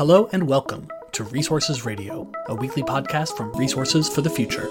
Hello 0.00 0.30
and 0.32 0.48
welcome 0.48 0.88
to 1.12 1.24
Resources 1.24 1.84
Radio, 1.84 2.26
a 2.48 2.54
weekly 2.54 2.82
podcast 2.82 3.36
from 3.36 3.52
Resources 3.52 4.08
for 4.08 4.22
the 4.22 4.30
Future. 4.30 4.70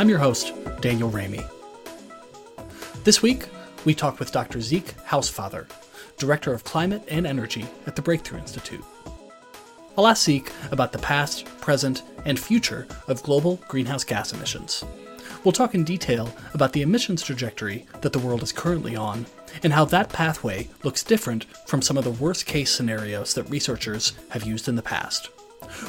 I'm 0.00 0.08
your 0.08 0.18
host, 0.18 0.54
Daniel 0.80 1.10
Raimi. 1.10 1.46
This 3.04 3.20
week, 3.20 3.44
we 3.84 3.94
talk 3.94 4.18
with 4.18 4.32
Dr. 4.32 4.62
Zeke 4.62 4.94
Hausfather, 5.04 5.66
Director 6.16 6.54
of 6.54 6.64
Climate 6.64 7.02
and 7.08 7.26
Energy 7.26 7.66
at 7.86 7.94
the 7.94 8.00
Breakthrough 8.00 8.38
Institute. 8.38 8.82
I'll 9.98 10.06
ask 10.06 10.24
Zeke 10.24 10.50
about 10.70 10.92
the 10.92 10.98
past, 11.00 11.44
present, 11.60 12.02
and 12.24 12.40
future 12.40 12.86
of 13.06 13.22
global 13.22 13.60
greenhouse 13.68 14.04
gas 14.04 14.32
emissions. 14.32 14.82
We'll 15.44 15.52
talk 15.52 15.74
in 15.74 15.84
detail 15.84 16.34
about 16.54 16.72
the 16.72 16.80
emissions 16.80 17.22
trajectory 17.22 17.84
that 18.00 18.14
the 18.14 18.18
world 18.18 18.42
is 18.42 18.50
currently 18.50 18.96
on 18.96 19.26
and 19.62 19.72
how 19.72 19.84
that 19.86 20.08
pathway 20.10 20.68
looks 20.82 21.02
different 21.02 21.44
from 21.66 21.82
some 21.82 21.96
of 21.96 22.04
the 22.04 22.10
worst 22.10 22.46
case 22.46 22.70
scenarios 22.70 23.34
that 23.34 23.50
researchers 23.50 24.12
have 24.30 24.44
used 24.44 24.68
in 24.68 24.76
the 24.76 24.82
past. 24.82 25.30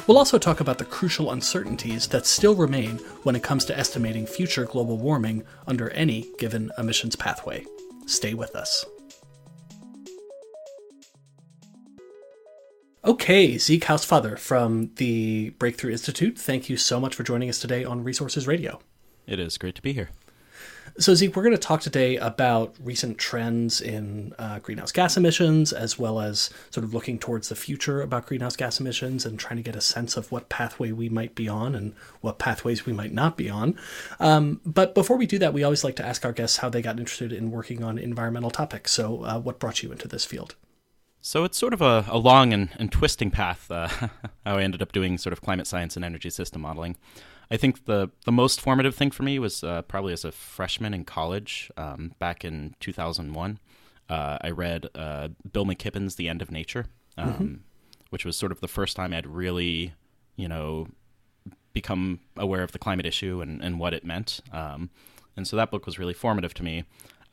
We'll 0.06 0.18
also 0.18 0.38
talk 0.38 0.60
about 0.60 0.78
the 0.78 0.84
crucial 0.84 1.32
uncertainties 1.32 2.06
that 2.08 2.26
still 2.26 2.54
remain 2.54 2.98
when 3.24 3.36
it 3.36 3.42
comes 3.42 3.64
to 3.66 3.78
estimating 3.78 4.26
future 4.26 4.64
global 4.64 4.98
warming 4.98 5.44
under 5.66 5.90
any 5.90 6.30
given 6.38 6.70
emissions 6.78 7.16
pathway. 7.16 7.64
Stay 8.06 8.34
with 8.34 8.54
us. 8.54 8.84
Okay, 13.04 13.58
Zeke 13.58 13.84
Hausfather 13.84 14.38
from 14.38 14.92
the 14.94 15.50
Breakthrough 15.58 15.90
Institute, 15.90 16.38
thank 16.38 16.70
you 16.70 16.76
so 16.76 17.00
much 17.00 17.16
for 17.16 17.24
joining 17.24 17.48
us 17.48 17.58
today 17.58 17.84
on 17.84 18.04
Resources 18.04 18.46
Radio. 18.46 18.78
It 19.26 19.40
is 19.40 19.58
great 19.58 19.74
to 19.74 19.82
be 19.82 19.92
here. 19.92 20.10
So, 20.98 21.14
Zeke, 21.14 21.34
we're 21.34 21.42
going 21.42 21.54
to 21.54 21.58
talk 21.58 21.80
today 21.80 22.18
about 22.18 22.74
recent 22.78 23.16
trends 23.16 23.80
in 23.80 24.34
uh, 24.38 24.58
greenhouse 24.58 24.92
gas 24.92 25.16
emissions, 25.16 25.72
as 25.72 25.98
well 25.98 26.20
as 26.20 26.50
sort 26.70 26.84
of 26.84 26.92
looking 26.92 27.18
towards 27.18 27.48
the 27.48 27.54
future 27.54 28.02
about 28.02 28.26
greenhouse 28.26 28.56
gas 28.56 28.78
emissions 28.78 29.24
and 29.24 29.38
trying 29.38 29.56
to 29.56 29.62
get 29.62 29.74
a 29.74 29.80
sense 29.80 30.18
of 30.18 30.30
what 30.30 30.50
pathway 30.50 30.92
we 30.92 31.08
might 31.08 31.34
be 31.34 31.48
on 31.48 31.74
and 31.74 31.94
what 32.20 32.38
pathways 32.38 32.84
we 32.84 32.92
might 32.92 33.12
not 33.12 33.38
be 33.38 33.48
on. 33.48 33.74
Um, 34.20 34.60
but 34.66 34.94
before 34.94 35.16
we 35.16 35.24
do 35.24 35.38
that, 35.38 35.54
we 35.54 35.64
always 35.64 35.82
like 35.82 35.96
to 35.96 36.06
ask 36.06 36.26
our 36.26 36.32
guests 36.32 36.58
how 36.58 36.68
they 36.68 36.82
got 36.82 36.98
interested 36.98 37.32
in 37.32 37.50
working 37.50 37.82
on 37.82 37.96
environmental 37.96 38.50
topics. 38.50 38.92
So, 38.92 39.24
uh, 39.24 39.38
what 39.38 39.58
brought 39.58 39.82
you 39.82 39.92
into 39.92 40.08
this 40.08 40.26
field? 40.26 40.56
So 41.22 41.44
it's 41.44 41.56
sort 41.56 41.72
of 41.72 41.80
a, 41.80 42.04
a 42.08 42.18
long 42.18 42.52
and, 42.52 42.68
and, 42.78 42.90
twisting 42.90 43.30
path 43.30 43.70
uh, 43.70 43.86
how 44.44 44.56
I 44.58 44.62
ended 44.62 44.82
up 44.82 44.90
doing 44.90 45.16
sort 45.18 45.32
of 45.32 45.40
climate 45.40 45.68
science 45.68 45.94
and 45.94 46.04
energy 46.04 46.30
system 46.30 46.62
modeling. 46.62 46.96
I 47.52 47.58
think 47.58 47.84
the 47.84 48.10
the 48.24 48.32
most 48.32 48.62
formative 48.62 48.94
thing 48.94 49.10
for 49.10 49.24
me 49.24 49.38
was 49.38 49.62
uh, 49.62 49.82
probably 49.82 50.14
as 50.14 50.24
a 50.24 50.32
freshman 50.32 50.94
in 50.94 51.04
college 51.04 51.70
um, 51.76 52.14
back 52.18 52.46
in 52.46 52.74
2001. 52.80 53.58
Uh, 54.08 54.38
I 54.40 54.50
read 54.50 54.88
uh, 54.94 55.28
Bill 55.52 55.66
McKibben's 55.66 56.14
The 56.14 56.30
End 56.30 56.40
of 56.40 56.50
Nature, 56.50 56.86
um, 57.18 57.32
mm-hmm. 57.32 57.54
which 58.08 58.24
was 58.24 58.38
sort 58.38 58.52
of 58.52 58.60
the 58.60 58.68
first 58.68 58.96
time 58.96 59.12
I'd 59.12 59.26
really, 59.26 59.92
you 60.34 60.48
know, 60.48 60.88
become 61.74 62.20
aware 62.38 62.62
of 62.62 62.72
the 62.72 62.78
climate 62.78 63.04
issue 63.04 63.42
and, 63.42 63.62
and 63.62 63.78
what 63.78 63.92
it 63.92 64.02
meant. 64.02 64.40
Um, 64.50 64.88
and 65.36 65.46
so 65.46 65.54
that 65.56 65.70
book 65.70 65.84
was 65.84 65.98
really 65.98 66.14
formative 66.14 66.54
to 66.54 66.62
me. 66.62 66.84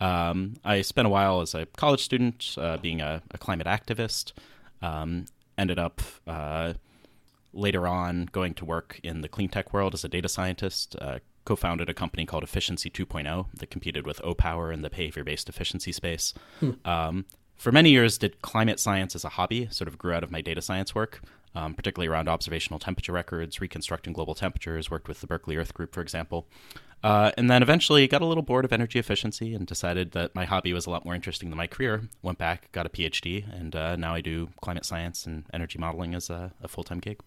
Um, 0.02 0.56
I 0.66 0.82
spent 0.82 1.06
a 1.06 1.10
while 1.10 1.40
as 1.40 1.56
a 1.56 1.66
college 1.78 2.04
student 2.04 2.56
uh, 2.58 2.76
being 2.78 3.00
a, 3.00 3.22
a, 3.32 3.38
climate 3.38 3.68
activist. 3.68 4.34
Um, 4.82 5.26
ended 5.58 5.78
up 5.78 6.02
uh, 6.26 6.74
later 7.54 7.88
on 7.88 8.28
going 8.32 8.54
to 8.56 8.66
work 8.66 9.00
in 9.04 9.22
the 9.22 9.28
clean 9.28 9.50
tech 9.50 9.74
world 9.74 9.94
as 9.94 10.04
a 10.04 10.10
data 10.10 10.30
scientist. 10.30 10.96
Uh, 11.00 11.20
co-founded 11.46 11.90
a 11.90 11.94
company 11.96 12.28
called 12.28 12.44
Efficiency 12.44 12.92
2.0 12.92 13.48
that 13.56 13.72
competed 13.72 14.06
with 14.06 14.22
Opower 14.22 14.72
in 14.72 14.84
the 14.84 14.90
behavior-based 14.90 15.50
efficiency 15.50 15.92
space. 15.92 16.32
Hmm. 16.60 16.72
Um, 16.86 17.26
for 17.56 17.72
many 17.72 17.90
years, 17.90 18.18
did 18.18 18.42
climate 18.42 18.80
science 18.80 19.16
as 19.16 19.26
a 19.26 19.30
hobby. 19.30 19.68
Sort 19.72 19.88
of 19.88 19.98
grew 19.98 20.14
out 20.14 20.24
of 20.24 20.32
my 20.32 20.42
data 20.42 20.62
science 20.62 20.94
work, 20.94 21.22
um, 21.56 21.74
particularly 21.74 22.08
around 22.08 22.30
observational 22.30 22.80
temperature 22.80 23.12
records, 23.12 23.60
reconstructing 23.60 24.14
global 24.14 24.36
temperatures. 24.36 24.92
Worked 24.92 25.08
with 25.08 25.22
the 25.22 25.28
Berkeley 25.28 25.58
Earth 25.58 25.74
Group, 25.74 25.94
for 25.94 26.02
example. 26.02 26.48
Uh, 27.04 27.32
and 27.38 27.50
then 27.50 27.62
eventually 27.62 28.08
got 28.08 28.22
a 28.22 28.26
little 28.26 28.44
bored 28.44 28.66
of 28.66 28.74
energy 28.74 29.00
efficiency 29.00 29.54
and 29.54 29.66
decided 29.66 30.12
that 30.12 30.36
my 30.36 30.46
hobby 30.46 30.72
was 30.72 30.86
a 30.86 30.90
lot 30.90 31.04
more 31.04 31.16
interesting 31.16 31.50
than 31.50 31.58
my 31.58 31.68
career. 31.68 32.04
Went 32.22 32.38
back, 32.38 32.72
got 32.72 32.86
a 32.86 32.90
PhD, 32.90 33.44
and 33.58 33.76
uh, 33.76 33.96
now 33.96 34.14
I 34.14 34.22
do 34.22 34.50
climate 34.62 34.86
science 34.86 35.26
and 35.26 35.46
energy 35.54 35.80
modeling 35.80 36.14
as 36.14 36.30
a, 36.30 36.54
a 36.62 36.68
full 36.68 36.84
time 36.84 37.00
gig. 37.00 37.20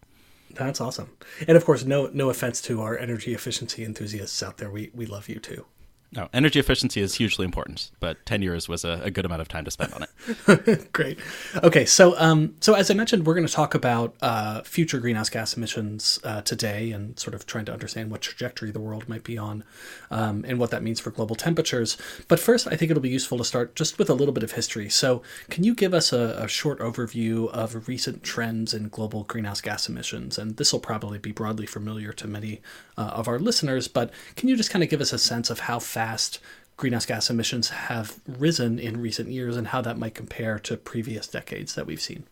That's 0.55 0.81
awesome. 0.81 1.11
And 1.49 1.57
of 1.57 1.65
course, 1.65 1.85
no 1.85 2.11
no 2.13 2.31
offense 2.31 2.61
to 2.63 2.83
our 2.83 2.99
energy 2.99 3.35
efficiency 3.35 3.85
enthusiasts 3.85 4.43
out 4.43 4.59
there. 4.59 4.71
We 4.71 4.91
we 4.95 5.07
love 5.07 5.29
you 5.29 5.41
too. 5.41 5.67
No, 6.15 6.29
energy 6.35 6.59
efficiency 6.59 7.01
is 7.01 7.15
hugely 7.15 7.47
important, 7.47 7.91
but 7.99 8.25
10 8.27 8.43
years 8.43 8.69
was 8.69 8.85
a, 8.85 9.01
a 9.03 9.11
good 9.11 9.25
amount 9.25 9.41
of 9.41 9.49
time 9.49 9.65
to 9.65 9.71
spend 9.71 9.95
on 9.95 10.03
it. 10.03 10.93
Great. 10.93 11.19
Okay, 11.63 11.87
so 11.87 12.19
um, 12.19 12.55
so 12.61 12.75
as 12.75 12.91
I 12.91 12.95
mentioned, 12.95 13.25
we're 13.25 13.35
going 13.35 13.47
to 13.47 13.53
talk 13.53 13.75
about 13.75 14.15
uh, 14.21 14.61
future 14.63 14.99
greenhouse 15.01 15.31
gas 15.31 15.57
emissions 15.57 16.21
uh, 16.23 16.43
today 16.43 16.93
and 16.93 17.19
sort 17.19 17.33
of 17.33 17.47
trying 17.47 17.65
to 17.65 17.73
understand 17.73 18.11
what 18.11 18.21
trajectory 18.21 18.71
the 18.71 18.81
world 18.81 19.09
might 19.09 19.25
be 19.25 19.39
on 19.39 19.65
um, 20.11 20.45
and 20.47 20.59
what 20.59 20.71
that 20.71 20.83
means 20.83 21.01
for 21.01 21.11
global 21.11 21.35
temperatures. 21.35 21.97
But 22.29 22.39
first, 22.39 22.67
I 22.67 22.77
think 22.77 22.91
it'll 22.91 23.03
be 23.03 23.09
useful 23.09 23.39
to 23.39 23.45
start 23.45 23.75
just 23.75 23.99
with 23.99 24.11
a 24.11 24.15
little 24.15 24.35
bit 24.35 24.43
of 24.43 24.53
history. 24.53 24.91
So, 24.91 25.23
can 25.49 25.65
you 25.65 25.75
give 25.75 25.95
us 25.95 26.13
a, 26.13 26.37
a 26.39 26.47
short 26.47 26.79
overview 26.81 27.49
of 27.53 27.89
recent 27.89 28.23
trends 28.23 28.75
in 28.75 28.91
global 28.91 29.25
greenhouse 29.25 29.63
gas 29.63 29.89
emissions? 29.89 30.37
And 30.37 30.59
this 30.59 30.75
will 30.75 30.81
probably 30.81 31.19
be 31.19 31.33
broadly 31.33 31.67
familiar 31.67 32.13
to 32.13 32.27
many 32.27 32.61
uh, 32.97 33.03
of 33.03 33.29
our 33.29 33.39
listeners, 33.39 33.89
but 33.89 34.11
can 34.37 34.49
you 34.49 34.57
just 34.57 34.71
kind 34.71 34.83
of 34.83 34.91
give 34.91 35.01
us 35.01 35.13
a 35.13 35.19
sense 35.19 35.51
of 35.51 35.61
how 35.61 35.79
fast 35.79 36.39
greenhouse 36.77 37.07
gas 37.07 37.31
emissions 37.31 37.69
have 37.69 38.19
risen 38.27 38.79
in 38.79 39.01
recent 39.01 39.31
years 39.31 39.57
and 39.57 39.69
how 39.69 39.81
that 39.81 39.99
might 39.99 40.15
compare 40.15 40.59
to 40.59 40.77
previous 40.77 41.29
decades 41.29 41.75
that 41.75 41.87
we've 41.87 42.01
seen. 42.01 42.25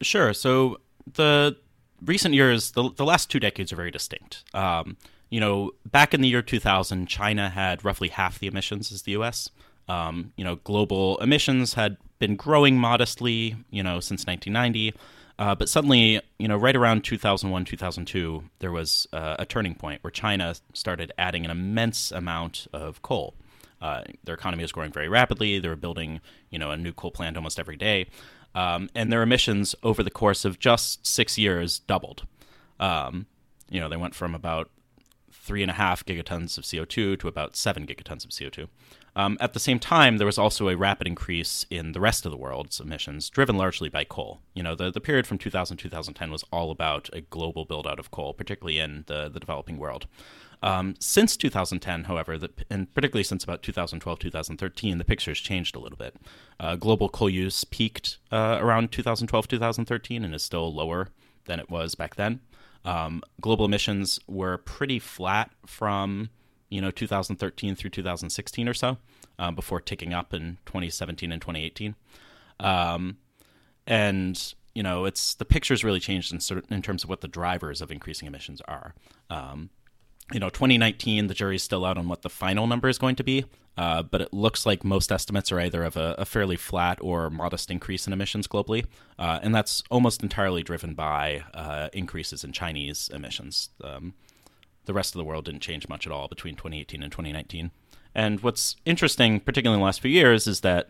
Sure. 0.00 0.32
So 0.32 0.78
the 1.14 1.56
recent 2.04 2.34
years, 2.34 2.72
the, 2.72 2.90
the 2.96 3.04
last 3.04 3.30
two 3.30 3.40
decades 3.40 3.72
are 3.72 3.76
very 3.76 3.90
distinct. 3.90 4.44
Um, 4.54 4.96
you 5.28 5.40
know, 5.40 5.72
back 5.84 6.14
in 6.14 6.20
the 6.20 6.28
year 6.28 6.42
2000, 6.42 7.06
China 7.06 7.50
had 7.50 7.84
roughly 7.84 8.08
half 8.08 8.38
the 8.38 8.46
emissions 8.46 8.92
as 8.92 9.02
the 9.02 9.12
U.S. 9.12 9.50
Um, 9.88 10.32
you 10.36 10.44
know, 10.44 10.56
global 10.56 11.18
emissions 11.18 11.74
had 11.74 11.96
been 12.18 12.36
growing 12.36 12.78
modestly, 12.78 13.56
you 13.70 13.82
know, 13.82 14.00
since 14.00 14.24
1990. 14.26 14.94
Uh, 15.38 15.54
but 15.54 15.68
suddenly, 15.68 16.20
you 16.38 16.48
know, 16.48 16.56
right 16.56 16.74
around 16.74 17.04
2001, 17.04 17.64
2002, 17.66 18.44
there 18.60 18.72
was 18.72 19.06
uh, 19.12 19.36
a 19.38 19.44
turning 19.44 19.74
point 19.74 20.02
where 20.02 20.10
China 20.10 20.54
started 20.72 21.12
adding 21.18 21.44
an 21.44 21.50
immense 21.50 22.10
amount 22.10 22.66
of 22.72 23.02
coal. 23.02 23.34
Uh, 23.80 24.02
their 24.24 24.34
economy 24.34 24.62
was 24.64 24.72
growing 24.72 24.90
very 24.90 25.08
rapidly. 25.08 25.58
They 25.58 25.68
were 25.68 25.76
building, 25.76 26.20
you 26.50 26.58
know, 26.58 26.70
a 26.70 26.76
new 26.76 26.92
coal 26.92 27.10
plant 27.10 27.36
almost 27.36 27.58
every 27.58 27.76
day, 27.76 28.06
um, 28.54 28.88
and 28.94 29.12
their 29.12 29.22
emissions 29.22 29.74
over 29.82 30.02
the 30.02 30.10
course 30.10 30.46
of 30.46 30.58
just 30.58 31.06
six 31.06 31.36
years 31.36 31.80
doubled. 31.80 32.26
Um, 32.80 33.26
you 33.68 33.80
know, 33.80 33.90
they 33.90 33.96
went 33.96 34.14
from 34.14 34.34
about 34.34 34.70
three 35.30 35.60
and 35.62 35.70
a 35.70 35.74
half 35.74 36.04
gigatons 36.04 36.56
of 36.56 36.64
CO2 36.64 37.20
to 37.20 37.28
about 37.28 37.56
seven 37.56 37.86
gigatons 37.86 38.24
of 38.24 38.30
CO2. 38.30 38.68
Um, 39.16 39.38
at 39.40 39.54
the 39.54 39.60
same 39.60 39.78
time, 39.78 40.18
there 40.18 40.26
was 40.26 40.36
also 40.36 40.68
a 40.68 40.76
rapid 40.76 41.06
increase 41.06 41.64
in 41.70 41.92
the 41.92 42.00
rest 42.00 42.26
of 42.26 42.30
the 42.30 42.36
world's 42.36 42.78
emissions, 42.80 43.30
driven 43.30 43.56
largely 43.56 43.88
by 43.88 44.04
coal. 44.04 44.42
You 44.54 44.62
know, 44.62 44.74
the, 44.74 44.90
the 44.90 45.00
period 45.00 45.26
from 45.26 45.38
2000 45.38 45.78
to 45.78 45.82
2010 45.84 46.30
was 46.30 46.44
all 46.52 46.70
about 46.70 47.08
a 47.14 47.22
global 47.22 47.64
build 47.64 47.86
out 47.86 47.98
of 47.98 48.10
coal, 48.10 48.34
particularly 48.34 48.78
in 48.78 49.04
the, 49.06 49.30
the 49.30 49.40
developing 49.40 49.78
world. 49.78 50.06
Um, 50.62 50.96
since 50.98 51.34
2010, 51.36 52.04
however, 52.04 52.36
the, 52.36 52.50
and 52.68 52.92
particularly 52.94 53.24
since 53.24 53.42
about 53.42 53.62
2012, 53.62 54.18
2013, 54.18 54.98
the 54.98 55.04
picture 55.04 55.30
has 55.30 55.38
changed 55.38 55.74
a 55.76 55.78
little 55.78 55.98
bit. 55.98 56.16
Uh, 56.60 56.76
global 56.76 57.08
coal 57.08 57.30
use 57.30 57.64
peaked 57.64 58.18
uh, 58.30 58.58
around 58.60 58.92
2012, 58.92 59.48
2013, 59.48 60.24
and 60.24 60.34
is 60.34 60.42
still 60.42 60.72
lower 60.72 61.08
than 61.46 61.58
it 61.58 61.70
was 61.70 61.94
back 61.94 62.16
then. 62.16 62.40
Um, 62.84 63.22
global 63.40 63.64
emissions 63.64 64.20
were 64.26 64.58
pretty 64.58 64.98
flat 64.98 65.50
from 65.64 66.28
you 66.68 66.80
know 66.80 66.90
2013 66.90 67.74
through 67.74 67.90
2016 67.90 68.68
or 68.68 68.74
so, 68.74 68.98
um, 69.38 69.54
before 69.54 69.80
ticking 69.80 70.12
up 70.12 70.34
in 70.34 70.58
2017 70.66 71.32
and 71.32 71.40
2018. 71.40 71.94
Um, 72.60 73.18
and 73.86 74.54
you 74.74 74.82
know, 74.82 75.06
it's 75.06 75.34
the 75.34 75.46
picture's 75.46 75.82
really 75.82 76.00
changed 76.00 76.32
in, 76.32 76.62
in 76.70 76.82
terms 76.82 77.02
of 77.02 77.08
what 77.08 77.22
the 77.22 77.28
drivers 77.28 77.80
of 77.80 77.90
increasing 77.90 78.28
emissions 78.28 78.60
are. 78.68 78.94
Um, 79.30 79.70
you 80.32 80.40
know, 80.40 80.50
2019, 80.50 81.28
the 81.28 81.34
jury's 81.34 81.62
still 81.62 81.84
out 81.84 81.96
on 81.96 82.08
what 82.08 82.22
the 82.22 82.28
final 82.28 82.66
number 82.66 82.88
is 82.88 82.98
going 82.98 83.16
to 83.16 83.24
be, 83.24 83.46
uh, 83.78 84.02
but 84.02 84.20
it 84.20 84.34
looks 84.34 84.66
like 84.66 84.84
most 84.84 85.10
estimates 85.10 85.50
are 85.50 85.60
either 85.60 85.82
of 85.82 85.96
a, 85.96 86.14
a 86.18 86.24
fairly 86.26 86.56
flat 86.56 86.98
or 87.00 87.30
modest 87.30 87.70
increase 87.70 88.06
in 88.06 88.12
emissions 88.12 88.46
globally, 88.46 88.84
uh, 89.18 89.38
and 89.42 89.54
that's 89.54 89.82
almost 89.90 90.22
entirely 90.22 90.62
driven 90.62 90.94
by 90.94 91.44
uh, 91.54 91.88
increases 91.92 92.44
in 92.44 92.52
Chinese 92.52 93.08
emissions. 93.14 93.70
Um, 93.82 94.14
the 94.86 94.94
rest 94.94 95.14
of 95.14 95.18
the 95.18 95.24
world 95.24 95.44
didn't 95.44 95.60
change 95.60 95.88
much 95.88 96.06
at 96.06 96.12
all 96.12 96.28
between 96.28 96.54
2018 96.54 97.02
and 97.02 97.12
2019. 97.12 97.70
And 98.14 98.40
what's 98.40 98.76
interesting, 98.86 99.40
particularly 99.40 99.76
in 99.76 99.80
the 99.80 99.84
last 99.84 100.00
few 100.00 100.10
years, 100.10 100.46
is 100.46 100.60
that 100.60 100.88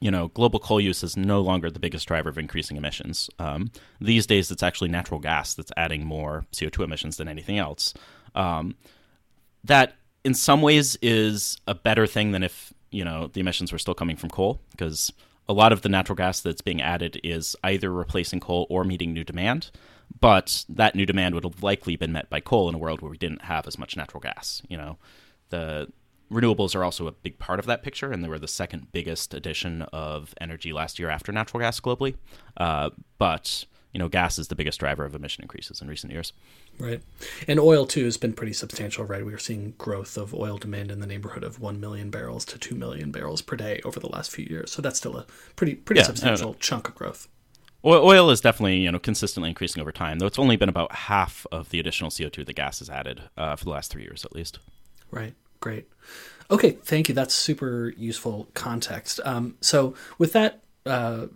you 0.00 0.10
know 0.10 0.28
global 0.28 0.58
coal 0.58 0.80
use 0.80 1.02
is 1.02 1.16
no 1.16 1.40
longer 1.40 1.70
the 1.70 1.78
biggest 1.78 2.08
driver 2.08 2.28
of 2.28 2.38
increasing 2.38 2.76
emissions. 2.76 3.30
Um, 3.38 3.70
these 4.00 4.26
days, 4.26 4.50
it's 4.50 4.62
actually 4.62 4.88
natural 4.88 5.20
gas 5.20 5.54
that's 5.54 5.72
adding 5.76 6.04
more 6.04 6.46
CO2 6.52 6.84
emissions 6.84 7.16
than 7.16 7.28
anything 7.28 7.58
else. 7.58 7.94
Um, 8.34 8.74
that, 9.64 9.94
in 10.24 10.34
some 10.34 10.62
ways, 10.62 10.96
is 11.00 11.58
a 11.68 11.74
better 11.74 12.06
thing 12.06 12.32
than 12.32 12.42
if 12.42 12.72
you 12.90 13.04
know 13.04 13.28
the 13.28 13.40
emissions 13.40 13.70
were 13.70 13.78
still 13.78 13.94
coming 13.94 14.16
from 14.16 14.30
coal, 14.30 14.60
because 14.72 15.12
a 15.48 15.52
lot 15.52 15.72
of 15.72 15.82
the 15.82 15.88
natural 15.88 16.16
gas 16.16 16.40
that's 16.40 16.60
being 16.60 16.80
added 16.80 17.20
is 17.24 17.56
either 17.64 17.92
replacing 17.92 18.40
coal 18.40 18.66
or 18.70 18.84
meeting 18.84 19.12
new 19.12 19.24
demand. 19.24 19.70
But 20.20 20.64
that 20.68 20.94
new 20.94 21.06
demand 21.06 21.34
would 21.34 21.44
have 21.44 21.62
likely 21.62 21.96
been 21.96 22.12
met 22.12 22.28
by 22.30 22.40
coal 22.40 22.68
in 22.68 22.74
a 22.74 22.78
world 22.78 23.00
where 23.00 23.10
we 23.10 23.16
didn't 23.16 23.42
have 23.42 23.66
as 23.66 23.78
much 23.78 23.96
natural 23.96 24.20
gas. 24.20 24.62
You 24.68 24.76
know, 24.76 24.98
the 25.48 25.88
renewables 26.30 26.74
are 26.74 26.84
also 26.84 27.06
a 27.06 27.12
big 27.12 27.38
part 27.38 27.58
of 27.58 27.66
that 27.66 27.82
picture, 27.82 28.12
and 28.12 28.22
they 28.22 28.28
were 28.28 28.38
the 28.38 28.48
second 28.48 28.92
biggest 28.92 29.34
addition 29.34 29.82
of 29.92 30.34
energy 30.40 30.72
last 30.72 30.98
year 30.98 31.10
after 31.10 31.32
natural 31.32 31.60
gas 31.60 31.80
globally. 31.80 32.16
Uh, 32.56 32.90
but 33.18 33.64
you 33.92 33.98
know, 33.98 34.08
gas 34.08 34.38
is 34.38 34.48
the 34.48 34.54
biggest 34.54 34.80
driver 34.80 35.04
of 35.04 35.14
emission 35.14 35.42
increases 35.42 35.80
in 35.80 35.88
recent 35.88 36.12
years. 36.12 36.32
Right. 36.78 37.02
And 37.46 37.60
oil, 37.60 37.86
too, 37.86 38.04
has 38.04 38.16
been 38.16 38.32
pretty 38.32 38.54
substantial, 38.54 39.04
right? 39.04 39.24
We 39.24 39.34
are 39.34 39.38
seeing 39.38 39.74
growth 39.78 40.16
of 40.16 40.34
oil 40.34 40.56
demand 40.58 40.90
in 40.90 41.00
the 41.00 41.06
neighborhood 41.06 41.44
of 41.44 41.60
1 41.60 41.78
million 41.78 42.10
barrels 42.10 42.44
to 42.46 42.58
2 42.58 42.74
million 42.74 43.10
barrels 43.10 43.42
per 43.42 43.56
day 43.56 43.80
over 43.84 44.00
the 44.00 44.08
last 44.08 44.30
few 44.30 44.46
years. 44.46 44.72
So 44.72 44.80
that's 44.80 44.98
still 44.98 45.16
a 45.16 45.26
pretty 45.56 45.74
pretty 45.74 46.00
yeah, 46.00 46.06
substantial 46.06 46.54
chunk 46.54 46.88
of 46.88 46.94
growth. 46.94 47.28
Oil 47.84 48.30
is 48.30 48.40
definitely, 48.40 48.78
you 48.78 48.92
know, 48.92 49.00
consistently 49.00 49.50
increasing 49.50 49.80
over 49.80 49.90
time, 49.90 50.20
though 50.20 50.26
it's 50.26 50.38
only 50.38 50.56
been 50.56 50.68
about 50.68 50.94
half 50.94 51.46
of 51.50 51.70
the 51.70 51.80
additional 51.80 52.10
CO2 52.10 52.46
that 52.46 52.54
gas 52.54 52.78
has 52.78 52.88
added 52.88 53.22
uh, 53.36 53.56
for 53.56 53.64
the 53.64 53.70
last 53.70 53.90
three 53.90 54.02
years 54.02 54.24
at 54.24 54.32
least. 54.32 54.60
Right. 55.10 55.34
Great. 55.60 55.88
Okay, 56.50 56.72
thank 56.72 57.08
you. 57.08 57.14
That's 57.14 57.34
super 57.34 57.92
useful 57.96 58.48
context. 58.54 59.20
Um, 59.24 59.56
so, 59.60 59.94
with 60.18 60.32
that 60.32 60.62
uh, 60.84 61.26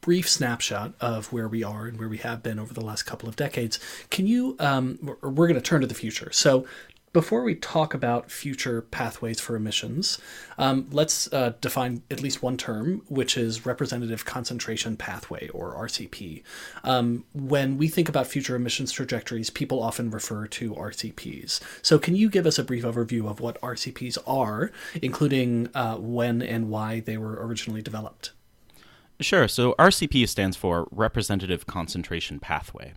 brief 0.00 0.28
snapshot 0.28 0.94
of 1.00 1.32
where 1.32 1.48
we 1.48 1.62
are 1.62 1.86
and 1.86 1.98
where 1.98 2.08
we 2.08 2.18
have 2.18 2.42
been 2.42 2.58
over 2.58 2.74
the 2.74 2.84
last 2.84 3.02
couple 3.04 3.28
of 3.28 3.36
decades, 3.36 3.78
can 4.10 4.26
you? 4.26 4.56
Um, 4.58 4.98
we're, 5.22 5.48
going 5.48 5.54
to 5.54 5.60
turn 5.60 5.80
to 5.80 5.86
the 5.86 5.94
future. 5.94 6.30
So, 6.32 6.66
before 7.14 7.42
we 7.42 7.54
talk 7.54 7.94
about 7.94 8.30
future 8.30 8.82
pathways 8.82 9.40
for 9.40 9.56
emissions, 9.56 10.18
um, 10.58 10.88
let's 10.92 11.32
uh, 11.32 11.54
define 11.62 12.02
at 12.10 12.22
least 12.22 12.42
one 12.42 12.58
term, 12.58 13.02
which 13.08 13.38
is 13.38 13.64
representative 13.64 14.26
concentration 14.26 14.94
pathway, 14.94 15.48
or 15.48 15.74
RCP. 15.74 16.42
Um, 16.84 17.24
when 17.32 17.78
we 17.78 17.88
think 17.88 18.10
about 18.10 18.26
future 18.26 18.54
emissions 18.54 18.92
trajectories, 18.92 19.48
people 19.48 19.82
often 19.82 20.10
refer 20.10 20.46
to 20.48 20.74
RCPs. 20.74 21.60
So, 21.80 21.98
can 21.98 22.14
you 22.14 22.28
give 22.28 22.46
us 22.46 22.58
a 22.58 22.64
brief 22.64 22.84
overview 22.84 23.28
of 23.28 23.40
what 23.40 23.60
RCPs 23.62 24.18
are, 24.26 24.70
including 25.00 25.70
uh, 25.74 25.96
when 25.96 26.42
and 26.42 26.68
why 26.68 27.00
they 27.00 27.16
were 27.16 27.44
originally 27.44 27.82
developed? 27.82 28.32
Sure. 29.20 29.48
So, 29.48 29.74
RCP 29.78 30.28
stands 30.28 30.56
for 30.56 30.86
Representative 30.90 31.66
Concentration 31.66 32.38
Pathway. 32.38 32.94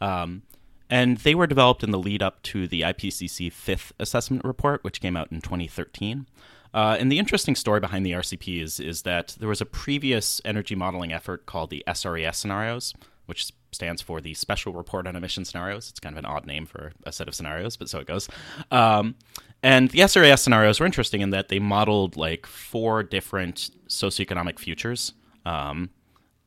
Um, 0.00 0.42
and 0.90 1.18
they 1.18 1.36
were 1.36 1.46
developed 1.46 1.84
in 1.84 1.92
the 1.92 1.98
lead 1.98 2.22
up 2.22 2.42
to 2.42 2.66
the 2.66 2.80
IPCC 2.82 3.52
fifth 3.52 3.92
assessment 4.00 4.44
report, 4.44 4.82
which 4.82 5.00
came 5.00 5.16
out 5.16 5.30
in 5.30 5.40
2013. 5.40 6.26
Uh, 6.74 6.96
and 6.98 7.10
the 7.10 7.18
interesting 7.18 7.54
story 7.54 7.80
behind 7.80 8.04
the 8.04 8.12
RCP 8.12 8.62
is, 8.62 8.80
is 8.80 9.02
that 9.02 9.36
there 9.38 9.48
was 9.48 9.60
a 9.60 9.66
previous 9.66 10.40
energy 10.44 10.74
modeling 10.74 11.12
effort 11.12 11.46
called 11.46 11.70
the 11.70 11.84
SRES 11.86 12.34
scenarios, 12.34 12.94
which 13.26 13.52
stands 13.72 14.02
for 14.02 14.20
the 14.20 14.34
Special 14.34 14.72
Report 14.72 15.06
on 15.06 15.14
Emission 15.14 15.44
Scenarios. 15.44 15.90
It's 15.90 16.00
kind 16.00 16.14
of 16.14 16.18
an 16.18 16.26
odd 16.26 16.46
name 16.46 16.66
for 16.66 16.92
a 17.04 17.12
set 17.12 17.28
of 17.28 17.34
scenarios, 17.34 17.76
but 17.76 17.88
so 17.88 17.98
it 18.00 18.06
goes. 18.06 18.28
Um, 18.70 19.14
and 19.62 19.90
the 19.90 20.00
SRES 20.00 20.40
scenarios 20.40 20.80
were 20.80 20.86
interesting 20.86 21.20
in 21.20 21.30
that 21.30 21.48
they 21.48 21.58
modeled 21.58 22.16
like 22.16 22.46
four 22.46 23.02
different 23.02 23.70
socioeconomic 23.88 24.58
futures. 24.58 25.12
Um, 25.44 25.90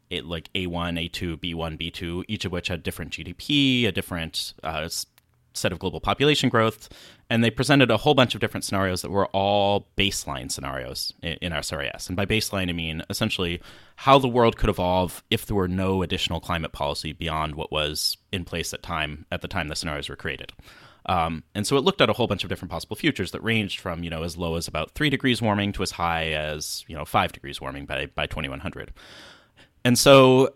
it, 0.09 0.25
like 0.25 0.51
A1, 0.53 1.09
A2, 1.09 1.37
B1, 1.37 1.79
B2, 1.79 2.25
each 2.27 2.45
of 2.45 2.51
which 2.51 2.67
had 2.67 2.83
different 2.83 3.11
GDP, 3.11 3.87
a 3.87 3.91
different 3.91 4.53
uh, 4.61 4.87
set 5.53 5.71
of 5.71 5.79
global 5.79 5.99
population 5.99 6.49
growth, 6.49 6.89
and 7.29 7.43
they 7.43 7.49
presented 7.49 7.89
a 7.91 7.97
whole 7.97 8.13
bunch 8.13 8.35
of 8.35 8.41
different 8.41 8.63
scenarios 8.63 9.01
that 9.01 9.11
were 9.11 9.27
all 9.27 9.87
baseline 9.97 10.51
scenarios 10.51 11.13
in, 11.21 11.33
in 11.41 11.51
SRES. 11.51 12.07
And 12.07 12.15
by 12.15 12.25
baseline, 12.25 12.69
I 12.69 12.73
mean 12.73 13.03
essentially 13.09 13.61
how 13.97 14.19
the 14.19 14.27
world 14.27 14.57
could 14.57 14.69
evolve 14.69 15.23
if 15.29 15.45
there 15.45 15.55
were 15.55 15.67
no 15.67 16.01
additional 16.03 16.39
climate 16.39 16.71
policy 16.71 17.13
beyond 17.13 17.55
what 17.55 17.71
was 17.71 18.17
in 18.31 18.45
place 18.45 18.73
at 18.73 18.83
time 18.83 19.25
at 19.31 19.41
the 19.41 19.47
time 19.47 19.67
the 19.67 19.75
scenarios 19.75 20.09
were 20.09 20.15
created. 20.15 20.53
Um, 21.05 21.43
and 21.53 21.67
so 21.67 21.77
it 21.77 21.83
looked 21.83 22.01
at 22.01 22.09
a 22.09 22.13
whole 22.13 22.27
bunch 22.27 22.43
of 22.43 22.49
different 22.49 22.71
possible 22.71 22.95
futures 22.95 23.31
that 23.31 23.43
ranged 23.43 23.79
from 23.79 24.03
you 24.03 24.09
know 24.09 24.23
as 24.23 24.37
low 24.37 24.55
as 24.55 24.67
about 24.67 24.91
three 24.91 25.09
degrees 25.09 25.41
warming 25.41 25.73
to 25.73 25.83
as 25.83 25.91
high 25.91 26.27
as 26.31 26.85
you 26.87 26.95
know 26.95 27.05
five 27.05 27.31
degrees 27.31 27.59
warming 27.59 27.85
by 27.85 28.07
by 28.07 28.25
2100. 28.25 28.93
And 29.85 29.99
so 29.99 30.53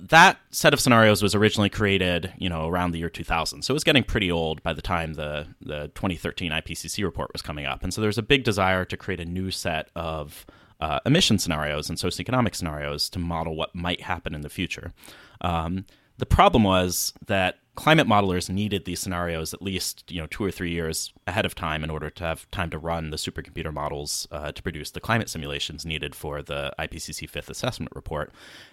that 0.00 0.38
set 0.50 0.72
of 0.72 0.80
scenarios 0.80 1.22
was 1.22 1.34
originally 1.34 1.68
created, 1.68 2.32
you 2.38 2.48
know, 2.48 2.68
around 2.68 2.92
the 2.92 2.98
year 2.98 3.10
2000. 3.10 3.62
So 3.62 3.72
it 3.72 3.74
was 3.74 3.84
getting 3.84 4.04
pretty 4.04 4.30
old 4.30 4.62
by 4.62 4.72
the 4.72 4.82
time 4.82 5.14
the 5.14 5.46
the 5.60 5.88
2013 5.94 6.52
IPCC 6.52 7.04
report 7.04 7.32
was 7.32 7.42
coming 7.42 7.66
up. 7.66 7.82
And 7.82 7.92
so 7.92 8.00
there's 8.00 8.18
a 8.18 8.22
big 8.22 8.44
desire 8.44 8.84
to 8.84 8.96
create 8.96 9.20
a 9.20 9.24
new 9.24 9.50
set 9.50 9.90
of 9.96 10.46
uh, 10.80 11.00
emission 11.04 11.38
scenarios 11.38 11.88
and 11.88 11.98
socioeconomic 11.98 12.54
scenarios 12.54 13.10
to 13.10 13.18
model 13.18 13.56
what 13.56 13.74
might 13.74 14.00
happen 14.00 14.34
in 14.34 14.42
the 14.42 14.48
future. 14.48 14.92
Um, 15.40 15.86
the 16.18 16.26
problem 16.26 16.62
was 16.62 17.12
that 17.26 17.58
climate 17.78 18.08
modelers 18.08 18.50
needed 18.50 18.84
these 18.84 18.98
scenarios 18.98 19.54
at 19.54 19.62
least 19.62 20.02
you 20.10 20.20
know 20.20 20.26
two 20.26 20.42
or 20.42 20.50
three 20.50 20.72
years 20.72 21.12
ahead 21.28 21.46
of 21.46 21.54
time 21.54 21.84
in 21.84 21.90
order 21.90 22.10
to 22.10 22.24
have 22.24 22.50
time 22.50 22.68
to 22.70 22.76
run 22.76 23.10
the 23.10 23.16
supercomputer 23.16 23.72
models 23.72 24.26
uh, 24.32 24.50
to 24.50 24.60
produce 24.64 24.90
the 24.90 24.98
climate 24.98 25.30
simulations 25.30 25.86
needed 25.86 26.12
for 26.12 26.42
the 26.42 26.72
IPCC 26.76 27.30
fifth 27.30 27.48
assessment 27.48 27.92
report. 27.94 28.32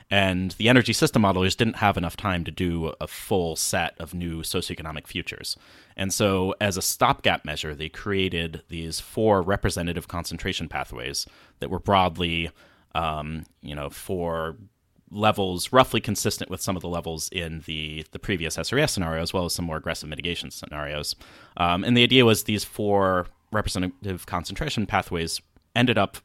And 0.10 0.52
the 0.54 0.70
energy 0.70 0.92
system 0.92 1.22
modelers 1.22 1.56
didn't 1.56 1.78
have 1.78 1.98
enough 1.98 2.18
time 2.18 2.44
to 2.46 2.52
do 2.52 2.94
a 3.00 3.08
full 3.08 3.56
set 3.56 3.94
of 4.00 4.16
new 4.16 4.42
socioeconomic 4.42 5.06
futures. 5.06 5.56
And 5.96 6.12
so, 6.12 6.56
as 6.60 6.76
a 6.76 6.82
stopgap 6.82 7.46
measure, 7.46 7.76
they 7.76 7.90
created 7.90 8.64
these 8.70 9.00
four 9.00 9.44
representative 9.44 10.08
concentration 10.08 10.68
pathways 10.68 11.28
that 11.60 11.70
were 11.70 11.80
broadly, 11.80 12.50
um, 12.96 13.46
you 13.62 13.76
know, 13.76 13.90
for 13.92 14.58
levels 15.12 15.72
roughly 15.72 16.02
consistent 16.02 16.50
with 16.50 16.62
some 16.62 16.76
of 16.76 16.82
the 16.82 16.90
levels 16.90 17.30
in 17.32 17.62
the 17.66 18.06
the 18.12 18.20
previous 18.20 18.58
SRES 18.58 18.90
scenario, 18.90 19.22
as 19.22 19.34
well 19.34 19.46
as 19.46 19.54
some 19.54 19.66
more 19.66 19.78
aggressive 19.78 20.10
mitigation 20.10 20.52
scenarios. 20.52 21.16
Um, 21.58 21.84
and 21.84 21.96
the 21.96 22.04
idea 22.04 22.26
was 22.26 22.44
these 22.44 22.64
four 22.64 23.28
representative 23.52 24.26
concentration 24.26 24.86
pathways 24.86 25.42
ended 25.76 25.98
up 25.98 26.18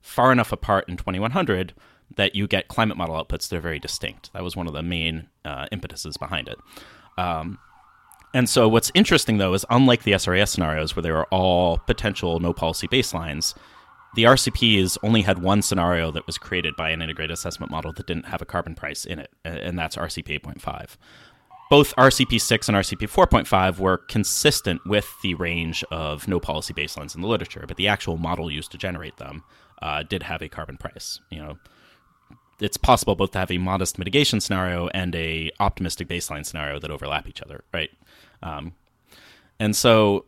far 0.00 0.32
enough 0.32 0.52
apart 0.52 0.88
in 0.88 0.96
2100 0.96 1.74
that 2.16 2.34
you 2.34 2.46
get 2.46 2.68
climate 2.68 2.96
model 2.96 3.16
outputs 3.16 3.48
that 3.48 3.56
are 3.56 3.60
very 3.60 3.78
distinct. 3.78 4.32
That 4.32 4.42
was 4.42 4.56
one 4.56 4.66
of 4.66 4.72
the 4.72 4.82
main 4.82 5.28
uh, 5.44 5.66
impetuses 5.70 6.16
behind 6.16 6.48
it. 6.48 6.58
Um, 7.18 7.58
and 8.34 8.48
so, 8.48 8.68
what's 8.68 8.92
interesting 8.94 9.38
though 9.38 9.54
is 9.54 9.64
unlike 9.70 10.02
the 10.02 10.12
SRES 10.12 10.48
scenarios 10.48 10.94
where 10.94 11.02
they 11.02 11.10
were 11.10 11.26
all 11.26 11.78
potential 11.78 12.40
no 12.40 12.52
policy 12.52 12.86
baselines, 12.86 13.54
the 14.14 14.24
RCPs 14.24 14.98
only 15.02 15.22
had 15.22 15.38
one 15.38 15.62
scenario 15.62 16.10
that 16.10 16.26
was 16.26 16.38
created 16.38 16.74
by 16.76 16.90
an 16.90 17.02
integrated 17.02 17.32
assessment 17.32 17.70
model 17.70 17.92
that 17.92 18.06
didn't 18.06 18.26
have 18.26 18.42
a 18.42 18.46
carbon 18.46 18.74
price 18.74 19.04
in 19.04 19.18
it, 19.18 19.32
and 19.44 19.78
that's 19.78 19.96
RCP 19.96 20.40
8.5. 20.40 20.96
Both 21.70 21.94
RCP 21.96 22.40
6 22.40 22.68
and 22.68 22.78
RCP 22.78 23.10
4.5 23.10 23.78
were 23.78 23.98
consistent 23.98 24.80
with 24.86 25.12
the 25.22 25.34
range 25.34 25.84
of 25.90 26.26
no 26.26 26.40
policy 26.40 26.72
baselines 26.72 27.14
in 27.14 27.20
the 27.20 27.28
literature, 27.28 27.64
but 27.68 27.76
the 27.76 27.88
actual 27.88 28.16
model 28.16 28.50
used 28.50 28.72
to 28.72 28.78
generate 28.78 29.18
them 29.18 29.44
uh, 29.82 30.02
did 30.02 30.22
have 30.22 30.40
a 30.40 30.48
carbon 30.48 30.78
price. 30.78 31.20
You 31.30 31.40
know, 31.40 31.58
it's 32.58 32.78
possible 32.78 33.14
both 33.14 33.32
to 33.32 33.38
have 33.38 33.50
a 33.50 33.58
modest 33.58 33.98
mitigation 33.98 34.40
scenario 34.40 34.88
and 34.88 35.14
a 35.14 35.50
optimistic 35.60 36.08
baseline 36.08 36.46
scenario 36.46 36.78
that 36.80 36.90
overlap 36.90 37.28
each 37.28 37.42
other, 37.42 37.64
right? 37.72 37.90
Um, 38.42 38.72
and 39.60 39.76
so 39.76 40.24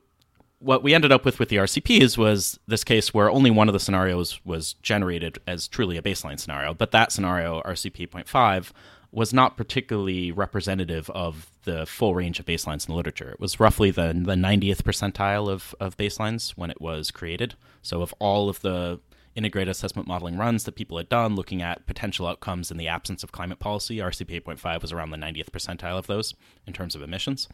what 0.61 0.83
we 0.83 0.95
ended 0.95 1.11
up 1.11 1.25
with 1.25 1.39
with 1.39 1.49
the 1.49 1.57
RCPs 1.57 2.17
was 2.17 2.61
this 2.67 2.85
case 2.85 3.13
where 3.13 3.31
only 3.31 3.51
one 3.51 3.69
of 3.69 3.73
the 3.73 3.81
scenarios 3.81 4.41
was 4.45 4.75
generated 4.75 5.39
as 5.47 5.67
truly 5.67 5.97
a 5.97 6.03
baseline 6.03 6.39
scenario, 6.39 6.75
but 6.75 6.91
that 6.93 7.11
scenario, 7.11 7.63
RCP.5, 7.63 8.71
was 9.11 9.33
not 9.33 9.57
particularly 9.57 10.31
representative 10.31 11.11
of 11.11 11.51
the 11.65 11.85
full 11.87 12.15
range 12.15 12.39
of 12.39 12.47
baselines 12.47 12.87
in 12.87 12.93
the 12.93 12.97
literature. 12.97 13.31
It 13.31 13.41
was 13.41 13.59
roughly 13.59 13.91
the, 13.91 14.09
the 14.09 14.35
90th 14.35 14.83
percentile 14.83 15.51
of, 15.51 15.75
of 15.81 15.97
baselines 15.97 16.51
when 16.51 16.71
it 16.71 16.81
was 16.81 17.11
created. 17.11 17.55
So, 17.83 18.03
of 18.03 18.15
all 18.19 18.49
of 18.49 18.61
the 18.61 19.01
integrated 19.35 19.71
assessment 19.71 20.07
modeling 20.07 20.37
runs 20.37 20.65
that 20.65 20.73
people 20.73 20.99
had 20.99 21.09
done 21.09 21.35
looking 21.35 21.63
at 21.63 21.87
potential 21.87 22.27
outcomes 22.27 22.71
in 22.71 22.77
the 22.77 22.89
absence 22.89 23.23
of 23.25 23.33
climate 23.33 23.59
policy, 23.59 23.97
RCP 23.97 24.43
8.5 24.43 24.83
was 24.83 24.93
around 24.93 25.11
the 25.11 25.17
90th 25.17 25.51
percentile 25.51 25.99
of 25.99 26.07
those 26.07 26.35
in 26.67 26.73
terms 26.73 26.95
of 26.95 27.03
emissions. 27.03 27.49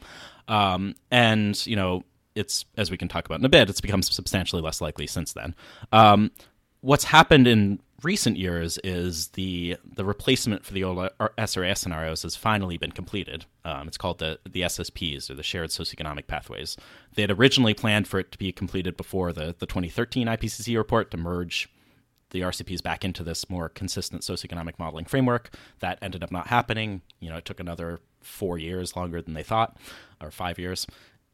Um, 0.49 0.95
and, 1.11 1.67
you 1.67 1.77
know, 1.77 2.05
it's 2.37 2.65
as 2.77 2.91
we 2.91 2.97
can 2.97 3.09
talk 3.09 3.27
about 3.27 3.41
in 3.41 3.45
a 3.45 3.49
bit, 3.49 3.69
it's 3.69 3.81
become 3.81 4.03
substantially 4.03 4.63
less 4.63 4.81
likely 4.81 5.07
since 5.07 5.33
then. 5.33 5.55
Um, 5.91 6.31
what's 6.81 7.05
happened 7.05 7.49
in 7.49 7.81
recent 8.03 8.37
years 8.37 8.79
is 8.85 9.29
the 9.29 9.77
the 9.85 10.05
replacement 10.05 10.65
for 10.65 10.73
the 10.73 10.85
old 10.85 10.99
SRES 11.39 11.79
scenarios 11.79 12.23
has 12.23 12.37
finally 12.37 12.77
been 12.77 12.93
completed. 12.93 13.47
Um, 13.65 13.89
it's 13.89 13.97
called 13.97 14.19
the 14.19 14.39
the 14.49 14.63
SSPs 14.63 15.31
or 15.31 15.35
the 15.35 15.43
Shared 15.43 15.71
Socioeconomic 15.71 16.27
Pathways. 16.27 16.77
They 17.15 17.23
had 17.23 17.31
originally 17.31 17.75
planned 17.75 18.07
for 18.07 18.21
it 18.21 18.31
to 18.33 18.39
be 18.39 18.53
completed 18.53 18.97
before 18.97 19.33
the 19.33 19.55
the 19.59 19.67
2013 19.67 20.27
IPCC 20.27 20.77
report 20.77 21.11
to 21.11 21.17
merge 21.17 21.69
the 22.31 22.41
RCPs 22.41 22.83
back 22.83 23.05
into 23.05 23.23
this 23.23 23.49
more 23.49 23.69
consistent 23.69 24.23
socioeconomic 24.23 24.79
modeling 24.79 25.05
framework. 25.05 25.51
That 25.79 25.99
ended 26.03 26.23
up 26.23 26.33
not 26.33 26.49
happening. 26.49 27.03
You 27.21 27.31
know, 27.31 27.37
it 27.37 27.45
took 27.45 27.61
another 27.61 28.01
four 28.21 28.59
years 28.59 28.97
longer 28.97 29.23
than 29.23 29.35
they 29.35 29.45
thought, 29.45 29.77
or 30.21 30.31
five 30.31 30.59
years. 30.59 30.87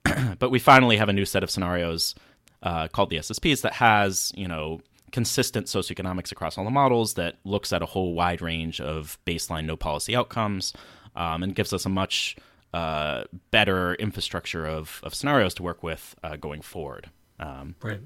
but 0.39 0.51
we 0.51 0.59
finally 0.59 0.97
have 0.97 1.09
a 1.09 1.13
new 1.13 1.25
set 1.25 1.43
of 1.43 1.51
scenarios 1.51 2.15
uh, 2.63 2.89
called 2.89 3.11
the 3.11 3.17
SSPs 3.17 3.63
that 3.63 3.75
has, 3.75 4.33
you 4.37 4.49
know, 4.49 4.81
consistent 5.11 5.67
socioeconomics 5.67 6.33
across 6.33 6.57
all 6.57 6.65
the 6.65 6.71
models 6.71 7.15
that 7.15 7.37
looks 7.45 7.73
at 7.73 7.83
a 7.83 7.87
whole 7.87 8.15
wide 8.15 8.41
range 8.41 8.81
of 8.81 9.19
baseline 9.27 9.67
no 9.67 9.77
policy 9.77 10.17
outcomes 10.17 10.73
um, 11.15 11.43
and 11.43 11.55
gives 11.55 11.73
us 11.73 11.85
a 11.85 11.89
much 11.89 12.37
uh, 12.73 13.25
better 13.51 13.95
infrastructure 13.97 14.67
of, 14.67 15.01
of 15.03 15.15
scenarios 15.15 15.55
to 15.55 15.63
work 15.63 15.83
with 15.83 16.15
uh, 16.23 16.37
going 16.37 16.63
forward. 16.63 17.11
Um, 17.39 17.75
right. 17.83 18.01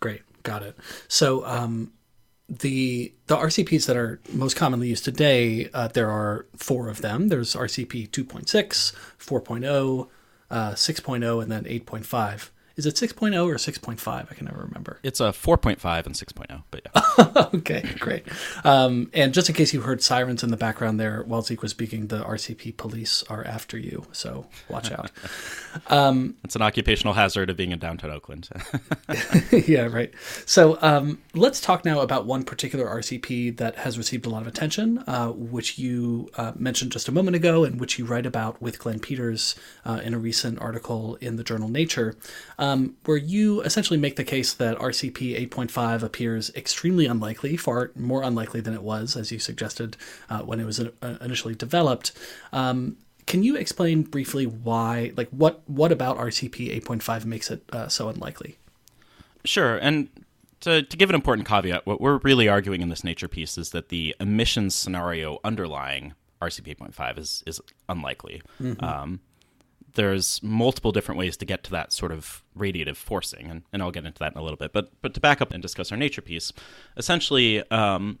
Great. 0.00 0.22
Got 0.42 0.62
it. 0.62 0.76
So 1.08 1.46
um, 1.46 1.92
the 2.48 3.14
the 3.28 3.36
RCPs 3.36 3.86
that 3.86 3.96
are 3.96 4.20
most 4.32 4.56
commonly 4.56 4.88
used 4.88 5.04
today, 5.04 5.70
uh, 5.72 5.88
there 5.88 6.10
are 6.10 6.46
four 6.56 6.88
of 6.88 7.00
them. 7.00 7.28
There's 7.28 7.54
RCP 7.54 8.10
2.6, 8.10 8.44
4.0, 9.18 10.08
uh, 10.52 10.72
6.0, 10.72 11.42
and 11.42 11.50
then 11.50 11.64
8.5. 11.64 12.50
Is 12.76 12.86
it 12.86 12.94
6.0 12.94 13.46
or 13.46 13.56
6.5? 13.56 14.08
I 14.08 14.34
can 14.34 14.46
never 14.46 14.60
remember. 14.60 14.98
It's 15.02 15.20
a 15.20 15.24
4.5 15.24 16.06
and 16.06 16.14
6.0, 16.14 16.62
but 16.70 16.86
yeah. 16.86 17.46
okay, 17.54 17.94
great. 17.98 18.26
Um, 18.64 19.10
and 19.12 19.34
just 19.34 19.48
in 19.48 19.54
case 19.54 19.74
you 19.74 19.82
heard 19.82 20.02
sirens 20.02 20.42
in 20.42 20.50
the 20.50 20.56
background 20.56 20.98
there 20.98 21.22
while 21.22 21.42
Zeke 21.42 21.62
was 21.62 21.70
speaking, 21.70 22.06
the 22.08 22.22
RCP 22.22 22.76
police 22.76 23.22
are 23.28 23.44
after 23.44 23.76
you, 23.78 24.06
so 24.12 24.46
watch 24.68 24.90
out. 24.90 25.10
Um, 25.86 26.36
it's 26.44 26.54
an 26.54 26.60
occupational 26.60 27.14
hazard 27.14 27.48
of 27.48 27.56
being 27.56 27.72
in 27.72 27.78
downtown 27.78 28.10
Oakland. 28.10 28.48
yeah, 29.52 29.86
right. 29.86 30.12
So 30.44 30.78
um, 30.82 31.18
let's 31.34 31.62
talk 31.62 31.86
now 31.86 32.00
about 32.00 32.26
one 32.26 32.44
particular 32.44 32.84
RCP 32.86 33.56
that 33.56 33.76
has 33.76 33.96
received 33.96 34.26
a 34.26 34.28
lot 34.28 34.42
of 34.42 34.48
attention, 34.48 35.02
uh, 35.06 35.28
which 35.28 35.78
you 35.78 36.28
uh, 36.36 36.52
mentioned 36.56 36.92
just 36.92 37.08
a 37.08 37.12
moment 37.12 37.36
ago, 37.36 37.64
and 37.64 37.80
which 37.80 37.98
you 37.98 38.04
write 38.04 38.26
about 38.26 38.60
with 38.60 38.78
Glenn 38.78 39.00
Peters 39.00 39.54
uh, 39.86 40.00
in 40.04 40.12
a 40.12 40.18
recent 40.18 40.60
article 40.60 41.16
in 41.22 41.36
the 41.36 41.44
journal 41.44 41.68
Nature 41.68 42.16
um, 42.62 42.94
where 43.06 43.16
you 43.16 43.60
essentially 43.62 43.98
make 43.98 44.14
the 44.14 44.22
case 44.22 44.54
that 44.54 44.78
RCP 44.78 45.48
8.5 45.50 46.04
appears 46.04 46.48
extremely 46.54 47.06
unlikely, 47.06 47.56
far 47.56 47.90
more 47.96 48.22
unlikely 48.22 48.60
than 48.60 48.72
it 48.72 48.84
was, 48.84 49.16
as 49.16 49.32
you 49.32 49.40
suggested 49.40 49.96
uh, 50.30 50.42
when 50.42 50.60
it 50.60 50.64
was 50.64 50.78
uh, 50.78 50.88
initially 51.20 51.56
developed. 51.56 52.12
Um, 52.52 52.98
can 53.26 53.42
you 53.42 53.56
explain 53.56 54.04
briefly 54.04 54.46
why, 54.46 55.10
like, 55.16 55.28
what 55.30 55.68
what 55.68 55.90
about 55.90 56.18
RCP 56.18 56.80
8.5 56.84 57.24
makes 57.24 57.50
it 57.50 57.64
uh, 57.72 57.88
so 57.88 58.08
unlikely? 58.08 58.58
Sure, 59.44 59.76
and 59.78 60.08
to, 60.60 60.82
to 60.82 60.96
give 60.96 61.10
an 61.10 61.16
important 61.16 61.48
caveat, 61.48 61.84
what 61.84 62.00
we're 62.00 62.18
really 62.18 62.48
arguing 62.48 62.80
in 62.80 62.90
this 62.90 63.02
nature 63.02 63.26
piece 63.26 63.58
is 63.58 63.70
that 63.70 63.88
the 63.88 64.14
emissions 64.20 64.76
scenario 64.76 65.40
underlying 65.42 66.14
RCP 66.40 66.76
8.5 66.76 67.18
is 67.18 67.42
is 67.44 67.60
unlikely. 67.88 68.40
Mm-hmm. 68.60 68.84
Um, 68.84 69.20
there's 69.94 70.42
multiple 70.42 70.92
different 70.92 71.18
ways 71.18 71.36
to 71.38 71.44
get 71.44 71.62
to 71.64 71.70
that 71.70 71.92
sort 71.92 72.12
of 72.12 72.42
radiative 72.56 72.96
forcing, 72.96 73.50
and, 73.50 73.62
and 73.72 73.82
I'll 73.82 73.90
get 73.90 74.04
into 74.04 74.18
that 74.20 74.32
in 74.32 74.38
a 74.38 74.42
little 74.42 74.56
bit. 74.56 74.72
But 74.72 74.90
but 75.02 75.14
to 75.14 75.20
back 75.20 75.40
up 75.40 75.52
and 75.52 75.62
discuss 75.62 75.92
our 75.92 75.98
nature 75.98 76.22
piece, 76.22 76.52
essentially, 76.96 77.68
um, 77.70 78.18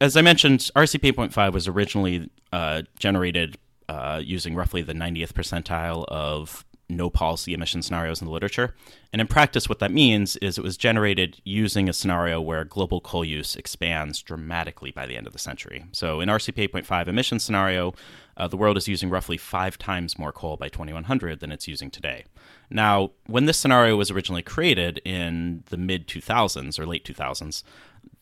as 0.00 0.16
I 0.16 0.22
mentioned, 0.22 0.60
RCP 0.74 1.12
8.5 1.12 1.52
was 1.52 1.68
originally 1.68 2.30
uh, 2.52 2.82
generated 2.98 3.56
uh, 3.88 4.20
using 4.22 4.54
roughly 4.54 4.82
the 4.82 4.94
90th 4.94 5.32
percentile 5.32 6.04
of 6.06 6.64
no 6.88 7.08
policy 7.10 7.54
emission 7.54 7.82
scenarios 7.82 8.20
in 8.20 8.26
the 8.26 8.32
literature. 8.32 8.74
And 9.12 9.20
in 9.20 9.26
practice, 9.26 9.68
what 9.68 9.78
that 9.78 9.92
means 9.92 10.36
is 10.36 10.58
it 10.58 10.64
was 10.64 10.76
generated 10.76 11.40
using 11.44 11.88
a 11.88 11.92
scenario 11.92 12.40
where 12.40 12.64
global 12.64 13.00
coal 13.00 13.24
use 13.24 13.56
expands 13.56 14.22
dramatically 14.22 14.90
by 14.90 15.06
the 15.06 15.16
end 15.16 15.26
of 15.26 15.32
the 15.32 15.38
century. 15.38 15.84
So 15.92 16.20
in 16.20 16.28
RCP 16.28 16.70
8.5 16.70 17.08
emission 17.08 17.38
scenario, 17.38 17.94
uh, 18.36 18.48
the 18.48 18.56
world 18.56 18.76
is 18.76 18.88
using 18.88 19.10
roughly 19.10 19.36
five 19.36 19.78
times 19.78 20.18
more 20.18 20.32
coal 20.32 20.56
by 20.56 20.68
2100 20.68 21.40
than 21.40 21.52
it's 21.52 21.68
using 21.68 21.90
today. 21.90 22.24
Now, 22.70 23.10
when 23.26 23.44
this 23.44 23.58
scenario 23.58 23.96
was 23.96 24.10
originally 24.10 24.42
created 24.42 25.00
in 25.04 25.64
the 25.68 25.76
mid 25.76 26.08
2000s 26.08 26.78
or 26.78 26.86
late 26.86 27.04
2000s, 27.04 27.62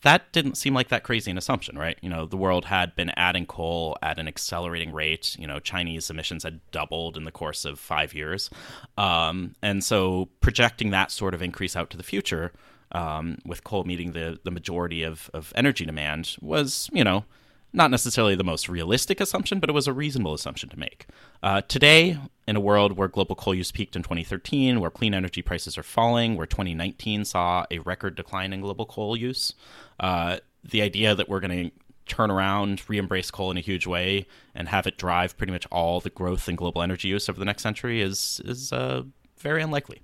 that 0.03 0.31
didn't 0.31 0.55
seem 0.55 0.73
like 0.73 0.89
that 0.89 1.03
crazy 1.03 1.29
an 1.29 1.37
assumption, 1.37 1.77
right? 1.77 1.97
You 2.01 2.09
know, 2.09 2.25
the 2.25 2.37
world 2.37 2.65
had 2.65 2.95
been 2.95 3.11
adding 3.15 3.45
coal 3.45 3.97
at 4.01 4.17
an 4.17 4.27
accelerating 4.27 4.91
rate. 4.91 5.35
You 5.37 5.45
know, 5.45 5.59
Chinese 5.59 6.09
emissions 6.09 6.43
had 6.43 6.59
doubled 6.71 7.17
in 7.17 7.23
the 7.23 7.31
course 7.31 7.65
of 7.65 7.79
five 7.79 8.13
years. 8.13 8.49
Um, 8.97 9.55
and 9.61 9.83
so 9.83 10.29
projecting 10.39 10.89
that 10.91 11.11
sort 11.11 11.33
of 11.33 11.41
increase 11.41 11.75
out 11.75 11.89
to 11.91 11.97
the 11.97 12.03
future, 12.03 12.51
um, 12.93 13.37
with 13.45 13.63
coal 13.63 13.83
meeting 13.83 14.11
the, 14.13 14.39
the 14.43 14.51
majority 14.51 15.03
of, 15.03 15.29
of 15.33 15.53
energy 15.55 15.85
demand, 15.85 16.35
was, 16.41 16.89
you 16.91 17.03
know, 17.03 17.25
not 17.73 17.91
necessarily 17.91 18.35
the 18.35 18.43
most 18.43 18.67
realistic 18.67 19.21
assumption, 19.21 19.59
but 19.59 19.69
it 19.69 19.73
was 19.73 19.87
a 19.87 19.93
reasonable 19.93 20.33
assumption 20.33 20.69
to 20.69 20.79
make. 20.79 21.05
Uh, 21.41 21.61
today, 21.61 22.17
in 22.47 22.55
a 22.55 22.59
world 22.59 22.97
where 22.97 23.07
global 23.07 23.35
coal 23.35 23.55
use 23.55 23.71
peaked 23.71 23.95
in 23.95 24.03
2013, 24.03 24.79
where 24.79 24.89
clean 24.89 25.13
energy 25.13 25.41
prices 25.41 25.77
are 25.77 25.83
falling, 25.83 26.35
where 26.35 26.45
2019 26.45 27.23
saw 27.23 27.65
a 27.71 27.79
record 27.79 28.15
decline 28.15 28.51
in 28.51 28.61
global 28.61 28.85
coal 28.85 29.15
use, 29.15 29.53
uh, 29.99 30.37
the 30.63 30.81
idea 30.81 31.15
that 31.15 31.29
we're 31.29 31.39
going 31.39 31.69
to 31.69 31.71
turn 32.07 32.29
around, 32.29 32.81
re 32.89 32.97
embrace 32.97 33.31
coal 33.31 33.51
in 33.51 33.57
a 33.57 33.61
huge 33.61 33.87
way, 33.87 34.27
and 34.53 34.67
have 34.67 34.85
it 34.85 34.97
drive 34.97 35.37
pretty 35.37 35.53
much 35.53 35.65
all 35.71 36.01
the 36.01 36.09
growth 36.09 36.49
in 36.49 36.55
global 36.57 36.81
energy 36.81 37.07
use 37.07 37.29
over 37.29 37.39
the 37.39 37.45
next 37.45 37.63
century 37.63 38.01
is, 38.01 38.41
is 38.43 38.73
uh, 38.73 39.03
very 39.37 39.61
unlikely. 39.61 40.01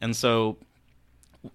And 0.00 0.16
so, 0.16 0.56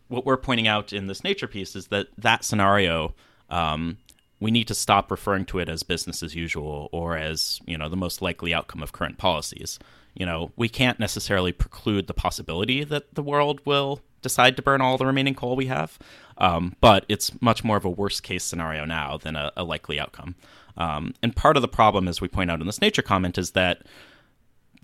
what 0.09 0.25
we're 0.25 0.37
pointing 0.37 0.67
out 0.67 0.93
in 0.93 1.07
this 1.07 1.23
nature 1.23 1.47
piece 1.47 1.75
is 1.75 1.87
that 1.87 2.07
that 2.17 2.43
scenario. 2.43 3.15
Um, 3.49 3.97
we 4.45 4.51
need 4.51 4.67
to 4.67 4.75
stop 4.75 5.09
referring 5.09 5.43
to 5.43 5.57
it 5.57 5.67
as 5.67 5.81
business 5.81 6.21
as 6.21 6.35
usual 6.35 6.87
or 6.91 7.17
as 7.17 7.59
you 7.65 7.75
know 7.75 7.89
the 7.89 7.97
most 7.97 8.21
likely 8.21 8.53
outcome 8.53 8.83
of 8.83 8.91
current 8.91 9.17
policies. 9.17 9.79
You 10.13 10.23
know 10.23 10.51
we 10.55 10.69
can't 10.69 10.99
necessarily 10.99 11.51
preclude 11.51 12.05
the 12.05 12.13
possibility 12.13 12.83
that 12.83 13.15
the 13.15 13.23
world 13.23 13.59
will 13.65 14.01
decide 14.21 14.55
to 14.55 14.61
burn 14.61 14.81
all 14.81 14.99
the 14.99 15.05
remaining 15.07 15.33
coal 15.33 15.55
we 15.55 15.65
have. 15.65 15.97
Um, 16.37 16.75
but 16.79 17.05
it's 17.09 17.41
much 17.41 17.63
more 17.63 17.75
of 17.77 17.85
a 17.85 17.89
worst 17.89 18.21
case 18.21 18.43
scenario 18.43 18.85
now 18.85 19.17
than 19.17 19.35
a, 19.35 19.51
a 19.57 19.63
likely 19.63 19.99
outcome. 19.99 20.35
Um, 20.77 21.15
and 21.23 21.35
part 21.35 21.57
of 21.57 21.63
the 21.63 21.67
problem 21.67 22.07
as 22.07 22.21
we 22.21 22.27
point 22.27 22.51
out 22.51 22.61
in 22.61 22.67
this 22.67 22.81
nature 22.81 23.01
comment 23.01 23.39
is 23.39 23.51
that 23.51 23.81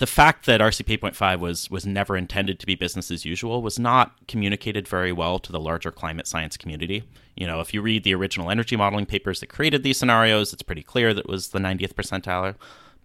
the 0.02 0.08
fact 0.08 0.48
that 0.48 0.60
RCP 0.60 0.98
8.5 0.98 1.40
was 1.40 1.70
was 1.70 1.86
never 1.86 2.18
intended 2.18 2.60
to 2.60 2.66
be 2.66 2.74
business 2.74 3.12
as 3.12 3.24
usual 3.24 3.62
was 3.62 3.78
not 3.78 4.16
communicated 4.28 4.88
very 4.88 5.12
well 5.12 5.38
to 5.38 5.52
the 5.52 5.60
larger 5.60 5.92
climate 5.92 6.26
science 6.26 6.58
community. 6.58 7.04
You 7.36 7.46
know, 7.46 7.60
if 7.60 7.72
you 7.72 7.84
read 7.84 8.04
the 8.04 8.16
original 8.16 8.50
energy 8.50 8.76
modeling 8.76 9.06
papers 9.06 9.42
that 9.42 9.50
created 9.50 9.84
these 9.84 10.00
scenarios, 10.00 10.54
it's 10.54 10.64
pretty 10.64 10.82
clear 10.82 11.14
that 11.14 11.26
it 11.26 11.30
was 11.30 11.50
the 11.50 11.60
90th 11.60 11.94
percentile. 11.94 12.56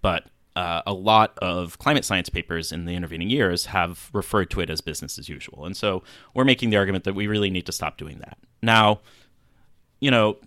But 0.01 0.25
uh, 0.57 0.81
a 0.87 0.95
lot 0.95 1.37
of 1.43 1.79
climate 1.79 2.07
science 2.07 2.31
papers 2.31 2.73
in 2.73 2.87
the 2.87 2.95
intervening 2.95 3.29
years 3.29 3.67
have 3.67 4.09
referred 4.15 4.49
to 4.53 4.61
it 4.61 4.71
as 4.71 4.81
business 4.81 5.19
as 5.19 5.29
usual. 5.29 5.67
And 5.67 5.77
so 5.77 6.03
we're 6.33 6.45
making 6.45 6.71
the 6.71 6.79
argument 6.79 7.05
that 7.05 7.15
we 7.15 7.27
really 7.27 7.51
need 7.51 7.67
to 7.67 7.73
stop 7.73 7.99
doing 7.99 8.21
that. 8.21 8.39
Now, 8.63 9.01
you 10.01 10.11
know, 10.11 10.39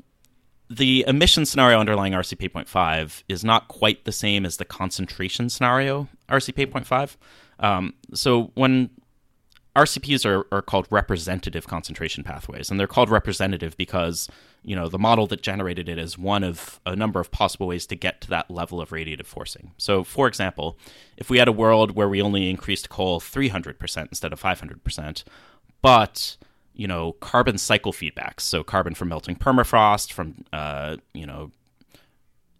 the 0.69 1.03
emission 1.07 1.45
scenario 1.45 1.79
underlying 1.79 2.13
RCP 2.13 2.51
8.5 2.51 3.23
is 3.27 3.43
not 3.43 3.67
quite 3.67 4.05
the 4.05 4.11
same 4.11 4.45
as 4.45 4.57
the 4.57 4.65
concentration 4.65 5.49
scenario 5.49 6.07
RCP 6.29 6.67
8.5. 6.67 7.17
Um, 7.59 7.93
so 8.13 8.51
when 8.53 8.91
RCPs 9.75 10.25
are, 10.25 10.45
are 10.51 10.61
called 10.61 10.87
representative 10.91 11.67
concentration 11.67 12.23
pathways, 12.23 12.69
and 12.69 12.79
they're 12.79 12.87
called 12.87 13.09
representative 13.09 13.77
because 13.77 14.29
you 14.63 14.75
know 14.75 14.89
the 14.89 14.99
model 14.99 15.25
that 15.27 15.41
generated 15.41 15.87
it 15.87 15.97
is 15.97 16.17
one 16.17 16.43
of 16.43 16.79
a 16.85 16.95
number 16.95 17.19
of 17.19 17.31
possible 17.31 17.67
ways 17.67 17.85
to 17.87 17.95
get 17.95 18.19
to 18.21 18.29
that 18.29 18.51
level 18.51 18.81
of 18.81 18.89
radiative 18.89 19.25
forcing. 19.25 19.71
So, 19.77 20.03
for 20.03 20.27
example, 20.27 20.77
if 21.17 21.29
we 21.29 21.37
had 21.37 21.47
a 21.47 21.53
world 21.53 21.95
where 21.95 22.09
we 22.09 22.21
only 22.21 22.49
increased 22.49 22.89
coal 22.89 23.19
300% 23.19 24.07
instead 24.07 24.33
of 24.33 24.41
500%, 24.41 25.23
but 25.81 26.37
you 26.79 26.87
know 26.87 27.11
carbon 27.19 27.57
cycle 27.57 27.91
feedbacks. 27.91 28.39
So 28.39 28.63
carbon 28.63 28.95
from 28.95 29.09
melting 29.09 29.35
permafrost 29.35 30.13
from 30.13 30.45
uh, 30.53 30.95
you 31.13 31.25
know 31.25 31.51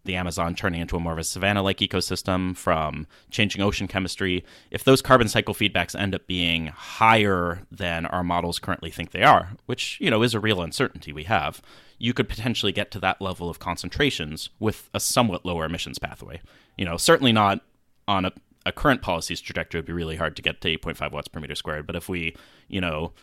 the 0.04 0.16
amazon 0.16 0.56
turning 0.56 0.82
into 0.82 0.98
a 0.98 1.00
more 1.00 1.14
of 1.14 1.20
a 1.20 1.24
savanna 1.24 1.62
like 1.62 1.78
ecosystem 1.78 2.56
from 2.56 3.08
changing 3.32 3.62
ocean 3.62 3.88
chemistry. 3.88 4.44
If 4.72 4.84
those 4.84 5.02
carbon 5.02 5.30
cycle 5.30 5.54
feedbacks 5.54 5.98
end 5.98 6.14
up 6.14 6.28
being 6.28 6.68
higher 6.68 7.62
than 7.72 8.06
our 8.08 8.24
models 8.24 8.60
currently 8.60 8.92
think 8.92 9.12
they 9.12 9.24
are 9.24 9.54
which 9.68 9.98
you 10.02 10.10
know 10.10 10.22
is 10.22 10.34
a 10.34 10.40
real 10.40 10.62
uncertainty 10.62 11.14
we 11.14 11.24
have 11.24 11.62
you 11.98 12.14
could 12.14 12.28
potentially 12.28 12.74
get 12.74 12.92
to 12.92 13.00
that 13.00 13.22
level 13.22 13.50
of 13.50 13.60
concentrations 13.60 14.50
with 14.60 14.90
a 14.94 15.00
somewhat 15.00 15.46
lower 15.46 15.64
emissions 15.64 15.98
pathway. 15.98 16.42
You 16.78 16.84
know 16.84 16.98
certainly 16.98 17.32
not 17.32 17.62
on 18.06 18.26
a, 18.26 18.34
a 18.66 18.74
current 18.74 19.02
policy's 19.02 19.40
trajectory 19.40 19.80
it 19.80 19.84
would 19.84 19.88
be 19.88 19.94
really 19.94 20.18
hard 20.18 20.36
to 20.36 20.42
get 20.42 20.60
to 20.60 20.78
8.5 20.78 21.14
watts 21.14 21.30
per 21.30 21.40
meter 21.40 21.56
squared. 21.56 21.88
But 21.88 21.96
if 21.96 22.10
we 22.10 22.36
you 22.68 22.82
know 22.82 23.14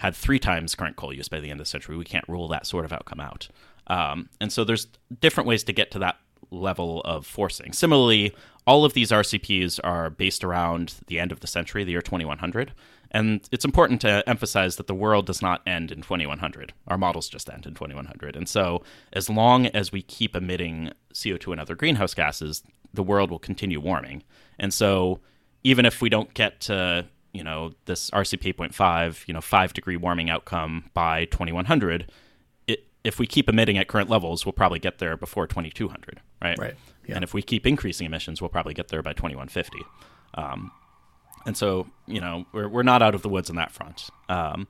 had 0.00 0.16
three 0.16 0.38
times 0.38 0.74
current 0.74 0.96
coal 0.96 1.12
use 1.12 1.28
by 1.28 1.40
the 1.40 1.50
end 1.50 1.60
of 1.60 1.66
the 1.66 1.70
century. 1.70 1.94
We 1.94 2.04
can't 2.04 2.26
rule 2.26 2.48
that 2.48 2.66
sort 2.66 2.86
of 2.86 2.92
outcome 2.92 3.20
out. 3.20 3.48
Um, 3.86 4.30
and 4.40 4.50
so 4.50 4.64
there's 4.64 4.86
different 5.20 5.46
ways 5.46 5.62
to 5.64 5.74
get 5.74 5.90
to 5.90 5.98
that 5.98 6.16
level 6.50 7.02
of 7.02 7.26
forcing. 7.26 7.74
Similarly, 7.74 8.34
all 8.66 8.86
of 8.86 8.94
these 8.94 9.10
RCPs 9.10 9.78
are 9.84 10.08
based 10.08 10.42
around 10.42 10.94
the 11.06 11.20
end 11.20 11.32
of 11.32 11.40
the 11.40 11.46
century, 11.46 11.84
the 11.84 11.92
year 11.92 12.00
2100. 12.00 12.72
And 13.10 13.46
it's 13.52 13.64
important 13.64 14.00
to 14.00 14.26
emphasize 14.26 14.76
that 14.76 14.86
the 14.86 14.94
world 14.94 15.26
does 15.26 15.42
not 15.42 15.60
end 15.66 15.92
in 15.92 16.00
2100. 16.00 16.72
Our 16.88 16.96
models 16.96 17.28
just 17.28 17.50
end 17.50 17.66
in 17.66 17.74
2100. 17.74 18.36
And 18.36 18.48
so, 18.48 18.82
as 19.12 19.28
long 19.28 19.66
as 19.66 19.92
we 19.92 20.00
keep 20.00 20.34
emitting 20.34 20.92
CO2 21.12 21.52
and 21.52 21.60
other 21.60 21.74
greenhouse 21.74 22.14
gases, 22.14 22.62
the 22.94 23.02
world 23.02 23.30
will 23.30 23.38
continue 23.38 23.80
warming. 23.80 24.22
And 24.58 24.72
so, 24.72 25.20
even 25.62 25.84
if 25.84 26.00
we 26.00 26.08
don't 26.08 26.32
get 26.32 26.60
to 26.62 27.06
you 27.32 27.44
know 27.44 27.72
this 27.84 28.10
RCP 28.10 28.54
8.5, 28.54 29.26
you 29.26 29.34
know, 29.34 29.40
five 29.40 29.72
degree 29.72 29.96
warming 29.96 30.30
outcome 30.30 30.90
by 30.94 31.26
2100. 31.26 32.10
It, 32.66 32.84
if 33.04 33.18
we 33.18 33.26
keep 33.26 33.48
emitting 33.48 33.78
at 33.78 33.88
current 33.88 34.10
levels, 34.10 34.44
we'll 34.44 34.52
probably 34.52 34.78
get 34.78 34.98
there 34.98 35.16
before 35.16 35.46
2200, 35.46 36.20
right? 36.42 36.58
Right. 36.58 36.74
Yeah. 37.06 37.16
And 37.16 37.24
if 37.24 37.34
we 37.34 37.42
keep 37.42 37.66
increasing 37.66 38.06
emissions, 38.06 38.40
we'll 38.40 38.50
probably 38.50 38.74
get 38.74 38.88
there 38.88 39.02
by 39.02 39.12
2150. 39.12 39.78
Um, 40.34 40.70
and 41.46 41.56
so, 41.56 41.86
you 42.06 42.20
know, 42.20 42.46
we're, 42.52 42.68
we're 42.68 42.82
not 42.82 43.02
out 43.02 43.14
of 43.14 43.22
the 43.22 43.28
woods 43.28 43.50
on 43.50 43.56
that 43.56 43.72
front. 43.72 44.10
Um, 44.28 44.68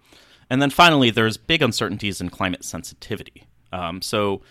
and 0.49 0.61
then 0.61 0.71
finally, 0.71 1.11
there's 1.11 1.37
big 1.37 1.63
uncertainties 1.63 2.21
in 2.21 2.31
climate 2.31 2.65
sensitivity. 2.65 3.45
Um, 3.73 4.03
so 4.03 4.43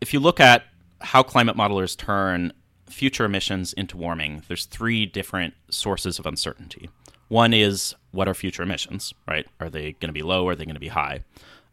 if 0.00 0.12
you 0.12 0.20
look 0.20 0.40
at 0.40 0.64
how 1.00 1.22
climate 1.22 1.56
modelers 1.56 1.96
turn 1.96 2.52
future 2.88 3.24
emissions 3.24 3.72
into 3.72 3.96
warming, 3.96 4.42
there's 4.48 4.64
three 4.66 5.06
different 5.06 5.54
sources 5.70 6.18
of 6.18 6.26
uncertainty. 6.26 6.90
One 7.28 7.52
is 7.52 7.94
what 8.10 8.28
are 8.28 8.34
future 8.34 8.62
emissions, 8.62 9.14
right? 9.26 9.46
Are 9.60 9.70
they 9.70 9.92
going 9.92 10.08
to 10.08 10.12
be 10.12 10.22
low? 10.22 10.46
Are 10.48 10.54
they 10.54 10.64
going 10.64 10.74
to 10.74 10.80
be 10.80 10.88
high? 10.88 11.24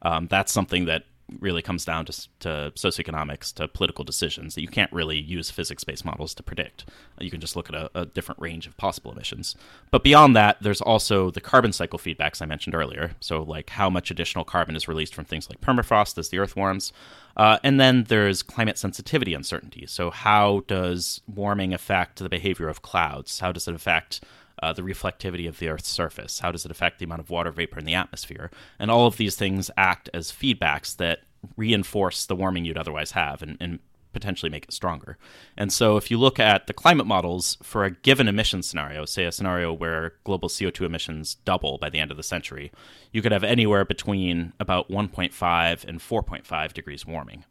Um, 0.01 0.27
that's 0.27 0.51
something 0.51 0.85
that 0.85 1.03
really 1.39 1.61
comes 1.61 1.85
down 1.85 2.05
to, 2.05 2.27
to 2.39 2.71
socioeconomics, 2.75 3.53
to 3.53 3.67
political 3.67 4.03
decisions 4.03 4.55
that 4.55 4.61
you 4.61 4.67
can't 4.67 4.91
really 4.93 5.19
use 5.19 5.49
physics 5.49 5.83
based 5.83 6.05
models 6.05 6.33
to 6.35 6.43
predict. 6.43 6.85
You 7.19 7.31
can 7.31 7.41
just 7.41 7.55
look 7.55 7.69
at 7.69 7.75
a, 7.75 7.89
a, 7.95 8.05
different 8.05 8.39
range 8.39 8.67
of 8.67 8.77
possible 8.77 9.11
emissions. 9.11 9.55
But 9.91 10.03
beyond 10.03 10.35
that, 10.35 10.57
there's 10.61 10.81
also 10.81 11.31
the 11.31 11.41
carbon 11.41 11.73
cycle 11.73 11.97
feedbacks 11.97 12.41
I 12.41 12.45
mentioned 12.45 12.75
earlier. 12.75 13.15
So, 13.19 13.41
like 13.41 13.71
how 13.71 13.89
much 13.89 14.11
additional 14.11 14.45
carbon 14.45 14.75
is 14.75 14.87
released 14.87 15.15
from 15.15 15.25
things 15.25 15.49
like 15.49 15.61
permafrost 15.61 16.17
as 16.17 16.29
the 16.29 16.39
Earth 16.39 16.55
warms. 16.55 16.93
Uh, 17.35 17.57
and 17.63 17.79
then 17.79 18.05
there's 18.05 18.43
climate 18.43 18.77
sensitivity 18.77 19.33
uncertainty. 19.33 19.85
So, 19.87 20.11
how 20.11 20.63
does 20.67 21.21
warming 21.27 21.73
affect 21.73 22.19
the 22.19 22.29
behavior 22.29 22.69
of 22.69 22.81
clouds? 22.81 23.39
How 23.39 23.51
does 23.51 23.67
it 23.67 23.73
affect 23.73 24.21
uh, 24.65 24.73
the 24.73 24.81
reflectivity 24.81 25.47
of 25.47 25.59
the 25.59 25.69
Earth's 25.69 25.89
surface? 25.89 26.39
How 26.39 26.51
does 26.51 26.65
it 26.65 26.71
affect 26.71 26.99
the 26.99 27.05
amount 27.05 27.21
of 27.21 27.29
water 27.29 27.51
vapor 27.51 27.79
in 27.79 27.85
the 27.85 27.93
atmosphere? 27.93 28.49
And 28.79 28.89
all 28.89 29.05
of 29.05 29.17
these 29.17 29.35
things 29.35 29.69
act 29.77 30.09
as 30.13 30.31
feedbacks 30.31 30.97
that 30.97 31.19
reinforce 31.55 32.25
the 32.25 32.35
warming 32.35 32.65
you'd 32.65 32.77
otherwise 32.77 33.11
have 33.11 33.43
and, 33.43 33.57
and 33.59 33.79
potentially 34.13 34.49
make 34.49 34.63
it 34.63 34.73
stronger. 34.73 35.17
And 35.55 35.71
so, 35.71 35.97
if 35.97 36.09
you 36.09 36.17
look 36.17 36.39
at 36.39 36.67
the 36.67 36.73
climate 36.73 37.05
models 37.05 37.57
for 37.61 37.83
a 37.83 37.91
given 37.91 38.27
emission 38.27 38.63
scenario, 38.63 39.05
say 39.05 39.25
a 39.25 39.31
scenario 39.31 39.71
where 39.73 40.13
global 40.23 40.49
CO2 40.49 40.85
emissions 40.85 41.35
double 41.45 41.77
by 41.77 41.89
the 41.89 41.99
end 41.99 42.11
of 42.11 42.17
the 42.17 42.23
century, 42.23 42.71
you 43.11 43.21
could 43.21 43.33
have 43.33 43.43
anywhere 43.43 43.85
between 43.85 44.53
about 44.59 44.89
1.5 44.89 45.85
and 45.85 45.99
4.5 45.99 46.73
degrees 46.73 47.05
warming 47.05 47.43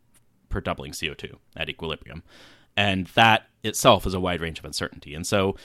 per 0.48 0.60
doubling 0.60 0.92
CO2 0.92 1.36
at 1.54 1.68
equilibrium. 1.68 2.22
And 2.76 3.06
that 3.08 3.48
itself 3.62 4.06
is 4.06 4.14
a 4.14 4.20
wide 4.20 4.40
range 4.40 4.58
of 4.58 4.64
uncertainty. 4.64 5.14
And 5.14 5.26
so, 5.26 5.56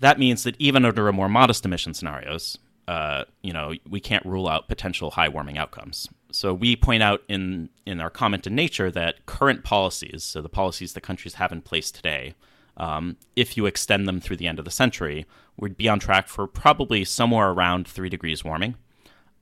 that 0.00 0.18
means 0.18 0.44
that 0.44 0.56
even 0.58 0.84
under 0.84 1.08
a 1.08 1.12
more 1.12 1.28
modest 1.28 1.64
emission 1.64 1.94
scenarios, 1.94 2.58
uh, 2.86 3.24
you 3.42 3.52
know, 3.52 3.74
we 3.88 4.00
can't 4.00 4.24
rule 4.24 4.48
out 4.48 4.68
potential 4.68 5.10
high 5.10 5.28
warming 5.28 5.58
outcomes. 5.58 6.08
So 6.30 6.52
we 6.54 6.76
point 6.76 7.02
out 7.02 7.22
in 7.28 7.70
in 7.86 8.00
our 8.00 8.10
comment 8.10 8.46
in 8.46 8.54
Nature 8.54 8.90
that 8.90 9.26
current 9.26 9.64
policies, 9.64 10.24
so 10.24 10.42
the 10.42 10.48
policies 10.48 10.92
that 10.92 11.02
countries 11.02 11.34
have 11.34 11.52
in 11.52 11.62
place 11.62 11.90
today, 11.90 12.34
um, 12.76 13.16
if 13.34 13.56
you 13.56 13.66
extend 13.66 14.06
them 14.06 14.20
through 14.20 14.36
the 14.36 14.46
end 14.46 14.58
of 14.58 14.64
the 14.64 14.70
century, 14.70 15.26
we'd 15.56 15.76
be 15.76 15.88
on 15.88 15.98
track 15.98 16.28
for 16.28 16.46
probably 16.46 17.04
somewhere 17.04 17.50
around 17.50 17.88
three 17.88 18.08
degrees 18.08 18.44
warming. 18.44 18.76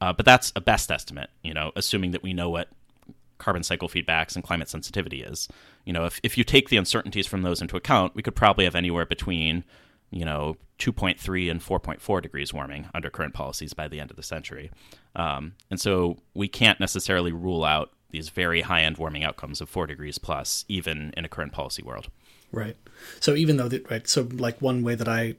Uh, 0.00 0.12
but 0.12 0.26
that's 0.26 0.52
a 0.54 0.60
best 0.60 0.90
estimate, 0.90 1.30
you 1.42 1.54
know, 1.54 1.72
assuming 1.74 2.10
that 2.10 2.22
we 2.22 2.32
know 2.34 2.50
what 2.50 2.68
carbon 3.38 3.62
cycle 3.62 3.88
feedbacks 3.88 4.34
and 4.34 4.44
climate 4.44 4.68
sensitivity 4.68 5.22
is. 5.22 5.48
You 5.84 5.92
know, 5.92 6.04
if, 6.04 6.20
if 6.22 6.38
you 6.38 6.44
take 6.44 6.68
the 6.68 6.76
uncertainties 6.76 7.26
from 7.26 7.42
those 7.42 7.60
into 7.60 7.76
account, 7.76 8.14
we 8.14 8.22
could 8.22 8.34
probably 8.34 8.64
have 8.64 8.74
anywhere 8.74 9.06
between 9.06 9.64
you 10.10 10.24
know 10.24 10.56
2.3 10.78 11.50
and 11.50 11.60
4.4 11.60 12.22
degrees 12.22 12.52
warming 12.52 12.88
under 12.94 13.10
current 13.10 13.34
policies 13.34 13.72
by 13.72 13.88
the 13.88 14.00
end 14.00 14.10
of 14.10 14.16
the 14.16 14.22
century. 14.22 14.70
Um, 15.14 15.54
and 15.70 15.80
so 15.80 16.18
we 16.34 16.48
can't 16.48 16.78
necessarily 16.78 17.32
rule 17.32 17.64
out 17.64 17.92
these 18.10 18.28
very 18.28 18.60
high 18.60 18.82
end 18.82 18.98
warming 18.98 19.24
outcomes 19.24 19.60
of 19.60 19.68
4 19.68 19.86
degrees 19.86 20.18
plus 20.18 20.64
even 20.68 21.12
in 21.16 21.24
a 21.24 21.28
current 21.28 21.52
policy 21.52 21.82
world. 21.82 22.08
Right. 22.52 22.76
So 23.20 23.34
even 23.34 23.56
though 23.56 23.68
that 23.68 23.90
right 23.90 24.06
so 24.06 24.28
like 24.32 24.60
one 24.62 24.82
way 24.82 24.94
that 24.94 25.08
i 25.08 25.36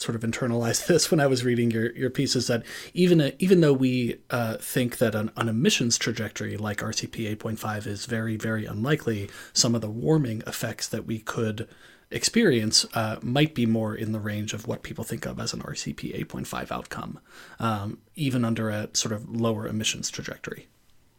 sort 0.00 0.16
of 0.16 0.22
internalized 0.22 0.86
this 0.88 1.10
when 1.10 1.20
I 1.20 1.26
was 1.26 1.44
reading 1.44 1.70
your, 1.70 1.92
your 1.92 2.10
piece 2.10 2.34
is 2.34 2.46
that 2.46 2.64
even 2.94 3.20
a, 3.20 3.32
even 3.38 3.60
though 3.60 3.72
we 3.72 4.16
uh, 4.30 4.56
think 4.56 4.98
that 4.98 5.14
an, 5.14 5.30
an, 5.36 5.48
emissions 5.48 5.98
trajectory 5.98 6.56
like 6.56 6.78
RCP 6.78 7.36
8.5 7.36 7.86
is 7.86 8.06
very 8.06 8.36
very 8.36 8.64
unlikely, 8.64 9.30
some 9.52 9.74
of 9.74 9.82
the 9.82 9.90
warming 9.90 10.42
effects 10.46 10.88
that 10.88 11.06
we 11.06 11.18
could 11.18 11.68
experience 12.10 12.84
uh, 12.94 13.16
might 13.22 13.54
be 13.54 13.66
more 13.66 13.94
in 13.94 14.12
the 14.12 14.20
range 14.20 14.52
of 14.52 14.66
what 14.66 14.82
people 14.82 15.04
think 15.04 15.26
of 15.26 15.38
as 15.38 15.52
an 15.52 15.60
RCP 15.60 16.18
8.5 16.26 16.72
outcome, 16.72 17.20
um, 17.58 17.98
even 18.14 18.44
under 18.44 18.70
a 18.70 18.88
sort 18.92 19.12
of 19.12 19.28
lower 19.28 19.66
emissions 19.66 20.10
trajectory. 20.10 20.66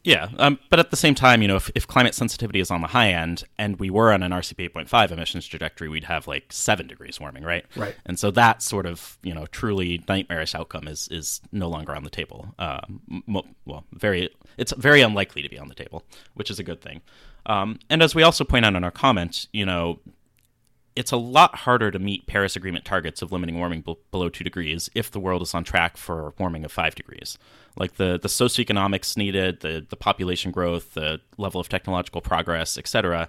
Yeah, 0.04 0.30
um, 0.38 0.58
but 0.68 0.80
at 0.80 0.90
the 0.90 0.96
same 0.96 1.14
time, 1.14 1.42
you 1.42 1.48
know, 1.48 1.54
if, 1.54 1.70
if 1.76 1.86
climate 1.86 2.14
sensitivity 2.14 2.58
is 2.58 2.72
on 2.72 2.80
the 2.80 2.88
high 2.88 3.12
end 3.12 3.44
and 3.56 3.78
we 3.78 3.88
were 3.88 4.12
on 4.12 4.24
an 4.24 4.32
RCP 4.32 4.72
8.5 4.72 5.12
emissions 5.12 5.46
trajectory, 5.46 5.88
we'd 5.88 6.04
have 6.04 6.26
like 6.26 6.52
seven 6.52 6.88
degrees 6.88 7.20
warming, 7.20 7.44
right? 7.44 7.64
Right. 7.76 7.94
And 8.04 8.18
so 8.18 8.32
that 8.32 8.62
sort 8.62 8.84
of, 8.84 9.16
you 9.22 9.32
know, 9.32 9.46
truly 9.46 10.02
nightmarish 10.08 10.56
outcome 10.56 10.88
is 10.88 11.06
is 11.12 11.40
no 11.52 11.68
longer 11.68 11.94
on 11.94 12.02
the 12.02 12.10
table. 12.10 12.52
Um, 12.58 13.22
well, 13.64 13.84
very, 13.92 14.28
it's 14.58 14.72
very 14.72 15.02
unlikely 15.02 15.42
to 15.42 15.48
be 15.48 15.58
on 15.58 15.68
the 15.68 15.74
table, 15.74 16.04
which 16.34 16.50
is 16.50 16.58
a 16.58 16.64
good 16.64 16.80
thing. 16.80 17.00
Um, 17.46 17.78
and 17.88 18.02
as 18.02 18.12
we 18.12 18.24
also 18.24 18.42
point 18.42 18.64
out 18.64 18.74
in 18.74 18.82
our 18.82 18.90
comments, 18.90 19.46
you 19.52 19.64
know, 19.64 20.00
it's 20.94 21.12
a 21.12 21.16
lot 21.16 21.54
harder 21.56 21.90
to 21.90 21.98
meet 21.98 22.26
Paris 22.26 22.56
Agreement 22.56 22.84
targets 22.84 23.22
of 23.22 23.32
limiting 23.32 23.58
warming 23.58 23.80
b- 23.80 23.96
below 24.10 24.28
two 24.28 24.44
degrees 24.44 24.90
if 24.94 25.10
the 25.10 25.20
world 25.20 25.42
is 25.42 25.54
on 25.54 25.64
track 25.64 25.96
for 25.96 26.34
warming 26.38 26.64
of 26.64 26.72
five 26.72 26.94
degrees. 26.94 27.38
Like 27.76 27.94
the 27.96 28.18
the 28.20 28.28
socioeconomics 28.28 29.16
needed, 29.16 29.60
the 29.60 29.84
the 29.88 29.96
population 29.96 30.50
growth, 30.50 30.94
the 30.94 31.20
level 31.38 31.60
of 31.60 31.68
technological 31.68 32.20
progress, 32.20 32.76
etc., 32.76 33.28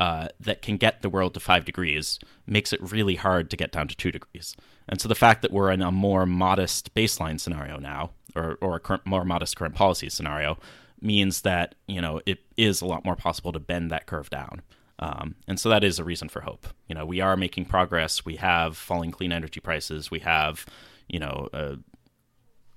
uh, 0.00 0.28
that 0.40 0.62
can 0.62 0.78
get 0.78 1.02
the 1.02 1.10
world 1.10 1.34
to 1.34 1.40
five 1.40 1.64
degrees 1.64 2.18
makes 2.46 2.72
it 2.72 2.80
really 2.90 3.16
hard 3.16 3.50
to 3.50 3.56
get 3.56 3.70
down 3.70 3.86
to 3.88 3.94
two 3.94 4.10
degrees. 4.10 4.56
And 4.88 5.00
so 5.00 5.06
the 5.06 5.14
fact 5.14 5.42
that 5.42 5.52
we're 5.52 5.70
in 5.70 5.82
a 5.82 5.92
more 5.92 6.26
modest 6.26 6.94
baseline 6.94 7.38
scenario 7.38 7.78
now, 7.78 8.10
or 8.34 8.56
or 8.60 8.76
a 8.76 8.80
current, 8.80 9.06
more 9.06 9.24
modest 9.24 9.56
current 9.56 9.74
policy 9.74 10.08
scenario, 10.08 10.58
means 11.00 11.42
that 11.42 11.74
you 11.86 12.00
know 12.00 12.20
it 12.24 12.38
is 12.56 12.80
a 12.80 12.86
lot 12.86 13.04
more 13.04 13.16
possible 13.16 13.52
to 13.52 13.60
bend 13.60 13.90
that 13.90 14.06
curve 14.06 14.30
down. 14.30 14.62
Um, 15.02 15.34
and 15.48 15.58
so 15.58 15.68
that 15.68 15.82
is 15.82 15.98
a 15.98 16.04
reason 16.04 16.28
for 16.28 16.42
hope. 16.42 16.68
You 16.86 16.94
know, 16.94 17.04
we 17.04 17.20
are 17.20 17.36
making 17.36 17.64
progress. 17.64 18.24
We 18.24 18.36
have 18.36 18.76
falling 18.76 19.10
clean 19.10 19.32
energy 19.32 19.58
prices. 19.58 20.12
We 20.12 20.20
have, 20.20 20.64
you 21.08 21.18
know, 21.18 21.48
uh, 21.52 21.76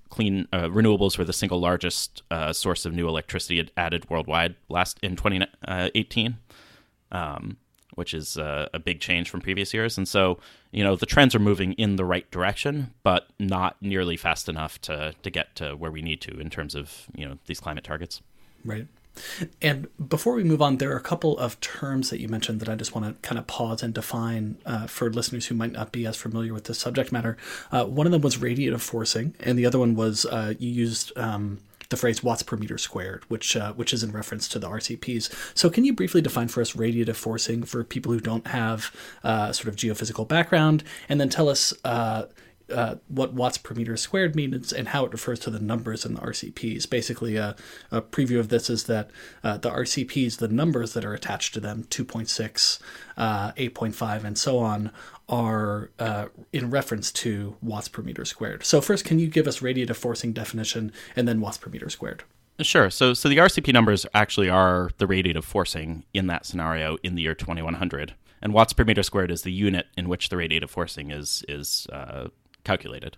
clean 0.09 0.47
uh, 0.51 0.63
renewables 0.63 1.19
were 1.19 1.23
the 1.23 1.33
single 1.33 1.59
largest 1.59 2.23
uh, 2.31 2.51
source 2.51 2.83
of 2.85 2.93
new 2.93 3.07
electricity 3.07 3.69
added 3.77 4.09
worldwide 4.09 4.55
last 4.69 4.97
in 5.03 5.15
2018, 5.15 6.37
um, 7.11 7.57
which 7.93 8.15
is 8.15 8.39
uh, 8.39 8.69
a 8.73 8.79
big 8.79 9.01
change 9.01 9.29
from 9.29 9.39
previous 9.39 9.71
years. 9.71 9.95
And 9.95 10.07
so, 10.07 10.39
you 10.71 10.83
know, 10.83 10.95
the 10.95 11.05
trends 11.05 11.35
are 11.35 11.39
moving 11.39 11.73
in 11.73 11.95
the 11.95 12.05
right 12.05 12.29
direction, 12.31 12.91
but 13.03 13.27
not 13.39 13.75
nearly 13.81 14.17
fast 14.17 14.49
enough 14.49 14.81
to 14.81 15.13
to 15.21 15.29
get 15.29 15.55
to 15.57 15.75
where 15.75 15.91
we 15.91 16.01
need 16.01 16.21
to 16.21 16.39
in 16.39 16.49
terms 16.49 16.73
of 16.73 17.05
you 17.13 17.27
know 17.27 17.37
these 17.45 17.59
climate 17.59 17.83
targets. 17.83 18.23
Right. 18.63 18.87
And 19.61 19.87
before 20.09 20.33
we 20.33 20.43
move 20.43 20.61
on, 20.61 20.77
there 20.77 20.91
are 20.91 20.97
a 20.97 21.01
couple 21.01 21.37
of 21.37 21.59
terms 21.61 22.09
that 22.09 22.19
you 22.19 22.27
mentioned 22.27 22.59
that 22.59 22.69
I 22.69 22.75
just 22.75 22.95
want 22.95 23.07
to 23.07 23.27
kind 23.27 23.39
of 23.39 23.47
pause 23.47 23.81
and 23.83 23.93
define 23.93 24.57
uh, 24.65 24.87
for 24.87 25.09
listeners 25.11 25.47
who 25.47 25.55
might 25.55 25.71
not 25.71 25.91
be 25.91 26.05
as 26.05 26.15
familiar 26.15 26.53
with 26.53 26.65
this 26.65 26.79
subject 26.79 27.11
matter. 27.11 27.37
Uh, 27.71 27.85
one 27.85 28.05
of 28.05 28.11
them 28.11 28.21
was 28.21 28.37
radiative 28.37 28.81
forcing, 28.81 29.35
and 29.39 29.57
the 29.57 29.65
other 29.65 29.79
one 29.79 29.95
was 29.95 30.25
uh, 30.25 30.53
you 30.59 30.69
used 30.69 31.11
um, 31.17 31.59
the 31.89 31.97
phrase 31.97 32.23
watts 32.23 32.43
per 32.43 32.57
meter 32.57 32.77
squared, 32.77 33.23
which 33.27 33.55
uh, 33.55 33.73
which 33.73 33.93
is 33.93 34.03
in 34.03 34.11
reference 34.11 34.47
to 34.49 34.59
the 34.59 34.69
RCPs. 34.69 35.29
So, 35.57 35.69
can 35.69 35.85
you 35.85 35.93
briefly 35.93 36.21
define 36.21 36.47
for 36.47 36.61
us 36.61 36.73
radiative 36.73 37.15
forcing 37.15 37.63
for 37.63 37.83
people 37.83 38.11
who 38.11 38.19
don't 38.19 38.47
have 38.47 38.95
uh, 39.23 39.51
sort 39.51 39.67
of 39.67 39.75
geophysical 39.75 40.27
background, 40.27 40.83
and 41.09 41.19
then 41.19 41.29
tell 41.29 41.49
us 41.49 41.73
uh, 41.83 42.25
uh, 42.73 42.95
what 43.07 43.33
watts 43.33 43.57
per 43.57 43.73
meter 43.73 43.97
squared 43.97 44.35
means 44.35 44.73
and 44.73 44.89
how 44.89 45.05
it 45.05 45.11
refers 45.11 45.39
to 45.39 45.49
the 45.49 45.59
numbers 45.59 46.05
in 46.05 46.15
the 46.15 46.21
RCPs. 46.21 46.89
Basically, 46.89 47.35
a, 47.35 47.55
a 47.91 48.01
preview 48.01 48.39
of 48.39 48.49
this 48.49 48.69
is 48.69 48.85
that 48.85 49.11
uh, 49.43 49.57
the 49.57 49.69
RCPs, 49.69 50.37
the 50.37 50.47
numbers 50.47 50.93
that 50.93 51.05
are 51.05 51.13
attached 51.13 51.53
to 51.53 51.59
them, 51.59 51.83
2.6, 51.89 52.79
uh, 53.17 53.51
8.5, 53.51 54.23
and 54.23 54.37
so 54.37 54.59
on, 54.59 54.91
are 55.27 55.89
uh, 55.99 56.27
in 56.53 56.69
reference 56.69 57.11
to 57.11 57.55
watts 57.61 57.87
per 57.87 58.01
meter 58.01 58.25
squared. 58.25 58.63
So, 58.63 58.81
first, 58.81 59.05
can 59.05 59.19
you 59.19 59.27
give 59.27 59.47
us 59.47 59.59
radiative 59.59 59.95
forcing 59.95 60.33
definition 60.33 60.91
and 61.15 61.27
then 61.27 61.41
watts 61.41 61.57
per 61.57 61.69
meter 61.69 61.89
squared? 61.89 62.23
Sure. 62.61 62.89
So, 62.89 63.13
so 63.13 63.27
the 63.27 63.37
RCP 63.37 63.73
numbers 63.73 64.05
actually 64.13 64.49
are 64.49 64.89
the 64.97 65.05
radiative 65.05 65.43
forcing 65.43 66.05
in 66.13 66.27
that 66.27 66.45
scenario 66.45 66.97
in 67.03 67.15
the 67.15 67.21
year 67.21 67.35
2100, 67.35 68.13
and 68.41 68.53
watts 68.53 68.71
per 68.71 68.85
meter 68.85 69.03
squared 69.03 69.29
is 69.29 69.41
the 69.41 69.51
unit 69.51 69.87
in 69.97 70.07
which 70.07 70.29
the 70.29 70.37
radiative 70.37 70.69
forcing 70.69 71.11
is 71.11 71.43
is 71.49 71.85
uh, 71.91 72.27
calculated. 72.65 73.15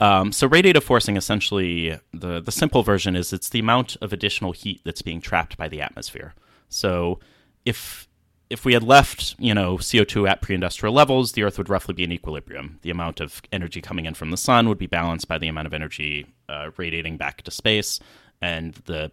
Um, 0.00 0.30
so 0.32 0.48
radiative 0.48 0.82
forcing 0.82 1.16
essentially 1.16 1.98
the 2.12 2.40
the 2.40 2.52
simple 2.52 2.82
version 2.82 3.16
is 3.16 3.32
it's 3.32 3.48
the 3.48 3.58
amount 3.58 3.96
of 4.00 4.12
additional 4.12 4.52
heat 4.52 4.80
that's 4.84 5.02
being 5.02 5.20
trapped 5.20 5.56
by 5.56 5.68
the 5.68 5.80
atmosphere. 5.80 6.34
So 6.68 7.18
if 7.64 8.06
if 8.50 8.64
we 8.64 8.72
had 8.72 8.82
left, 8.82 9.36
you 9.38 9.54
know, 9.54 9.76
CO2 9.76 10.28
at 10.28 10.42
pre-industrial 10.42 10.92
levels, 10.92 11.32
the 11.32 11.44
Earth 11.44 11.56
would 11.56 11.68
roughly 11.68 11.94
be 11.94 12.02
in 12.02 12.10
equilibrium. 12.10 12.80
The 12.82 12.90
amount 12.90 13.20
of 13.20 13.40
energy 13.52 13.80
coming 13.80 14.06
in 14.06 14.14
from 14.14 14.32
the 14.32 14.36
sun 14.36 14.68
would 14.68 14.78
be 14.78 14.88
balanced 14.88 15.28
by 15.28 15.38
the 15.38 15.46
amount 15.46 15.68
of 15.68 15.72
energy 15.72 16.26
uh, 16.48 16.70
radiating 16.76 17.16
back 17.16 17.42
to 17.42 17.52
space, 17.52 18.00
and 18.42 18.74
the 18.86 19.12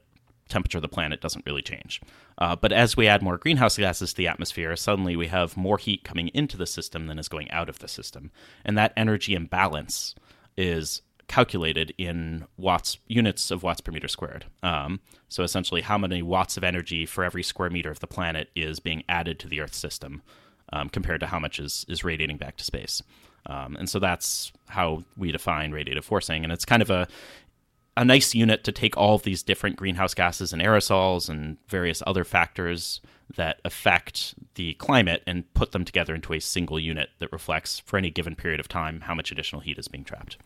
temperature 0.50 0.80
of 0.80 0.82
the 0.82 0.88
planet 0.88 1.22
doesn't 1.22 1.46
really 1.46 1.62
change. 1.62 2.02
Uh, 2.38 2.56
but 2.56 2.72
as 2.72 2.96
we 2.96 3.08
add 3.08 3.24
more 3.24 3.38
greenhouse 3.38 3.78
gases 3.78 4.12
to 4.12 4.18
the 4.18 4.28
atmosphere, 4.28 4.76
suddenly 4.76 5.16
we 5.16 5.28
have 5.28 5.58
more 5.58 5.78
heat 5.78 6.04
coming 6.04 6.28
into 6.30 6.56
the 6.56 6.68
system 6.68 7.08
than 7.08 7.18
is 7.18 7.28
going 7.28 7.50
out 7.52 7.70
of 7.70 7.80
the 7.80 7.88
system. 7.88 8.32
And 8.64 8.78
that 8.78 8.94
energy 8.96 9.34
imbalance 9.34 10.14
is 10.56 11.02
calculated 11.28 11.94
in 11.98 12.46
watts 12.56 13.00
units 13.08 13.52
of 13.52 13.64
watts 13.64 13.82
per 13.82 13.92
meter 13.92 14.08
squared. 14.08 14.46
Um, 14.64 15.02
so 15.30 15.44
essentially, 15.44 15.82
how 15.82 15.98
many 15.98 16.22
watts 16.22 16.58
of 16.58 16.64
energy 16.64 17.06
for 17.06 17.24
every 17.24 17.44
square 17.44 17.70
meter 17.70 17.92
of 17.92 18.00
the 18.00 18.08
planet 18.08 18.50
is 18.56 18.80
being 18.80 19.04
added 19.10 19.40
to 19.40 19.48
the 19.48 19.60
Earth 19.60 19.74
system 19.74 20.22
um, 20.72 20.90
compared 20.90 21.20
to 21.22 21.28
how 21.28 21.40
much 21.40 21.60
is 21.60 21.86
is 21.90 22.04
radiating 22.04 22.38
back 22.38 22.58
to 22.58 22.64
space. 22.64 23.02
Um, 23.46 23.78
and 23.78 23.90
so 23.90 24.00
that's 24.00 24.52
how 24.68 25.04
we 25.16 25.32
define 25.32 25.72
radiative 25.72 26.04
forcing, 26.04 26.44
and 26.44 26.52
it's 26.52 26.66
kind 26.66 26.82
of 26.82 26.90
a 26.90 27.08
a 27.98 28.06
nice 28.06 28.36
unit 28.36 28.64
to 28.64 28.72
take 28.72 28.96
all 28.96 29.16
of 29.16 29.24
these 29.24 29.42
different 29.42 29.76
greenhouse 29.76 30.14
gases 30.14 30.54
and 30.54 30.62
aerosols 30.62 31.30
and 31.30 31.58
various 31.68 32.04
other 32.06 32.24
factors 32.24 33.02
that 33.36 33.60
affect 33.66 34.36
the 34.54 34.76
climate 34.76 35.24
and 35.26 35.52
put 35.56 35.72
them 35.72 35.84
together 35.84 36.14
into 36.14 36.32
a 36.34 36.40
single 36.40 36.80
unit 36.80 37.10
that 37.18 37.32
reflects 37.34 37.80
for 37.80 37.98
any 37.98 38.12
given 38.12 38.36
period 38.36 38.60
of 38.60 38.68
time 38.68 39.02
how 39.02 39.16
much 39.16 39.32
additional 39.32 39.62
heat 39.62 39.80
is 39.80 39.88
being 39.88 40.04
trapped. 40.04 40.38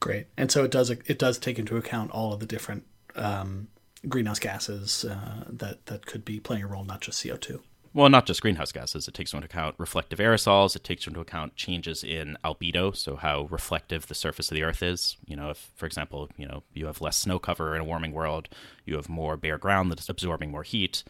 Great, 0.00 0.26
and 0.36 0.50
so 0.50 0.64
it 0.64 0.70
does 0.72 0.90
it 0.90 1.18
does 1.18 1.38
take 1.38 1.58
into 1.58 1.76
account 1.76 2.10
all 2.10 2.32
of 2.32 2.40
the 2.40 2.46
different 2.46 2.84
um, 3.14 3.68
greenhouse 4.08 4.40
gases 4.40 5.04
uh, 5.04 5.44
that 5.48 5.86
that 5.86 6.04
could 6.04 6.24
be 6.24 6.40
playing 6.40 6.64
a 6.64 6.66
role, 6.66 6.84
not 6.84 7.00
just 7.00 7.26
CO 7.26 7.36
two 7.36 7.62
well, 7.94 8.08
not 8.08 8.26
just 8.26 8.42
greenhouse 8.42 8.72
gases. 8.72 9.06
It 9.06 9.14
takes 9.14 9.32
into 9.32 9.46
account 9.46 9.76
reflective 9.78 10.18
aerosols. 10.18 10.74
It 10.74 10.82
takes 10.82 11.06
into 11.06 11.20
account 11.20 11.54
changes 11.54 12.02
in 12.02 12.36
albedo, 12.44 12.94
so 12.94 13.14
how 13.14 13.46
reflective 13.50 14.08
the 14.08 14.16
surface 14.16 14.50
of 14.50 14.56
the 14.56 14.64
Earth 14.64 14.82
is. 14.82 15.16
You 15.26 15.36
know, 15.36 15.50
if, 15.50 15.70
for 15.76 15.86
example, 15.86 16.28
you 16.36 16.46
know 16.46 16.64
you 16.72 16.86
have 16.86 17.00
less 17.00 17.16
snow 17.16 17.38
cover 17.38 17.74
in 17.74 17.80
a 17.80 17.84
warming 17.84 18.12
world, 18.12 18.48
you 18.84 18.96
have 18.96 19.08
more 19.08 19.36
bare 19.36 19.58
ground 19.58 19.92
that's 19.92 20.08
absorbing 20.08 20.50
more 20.50 20.64
heat. 20.64 21.04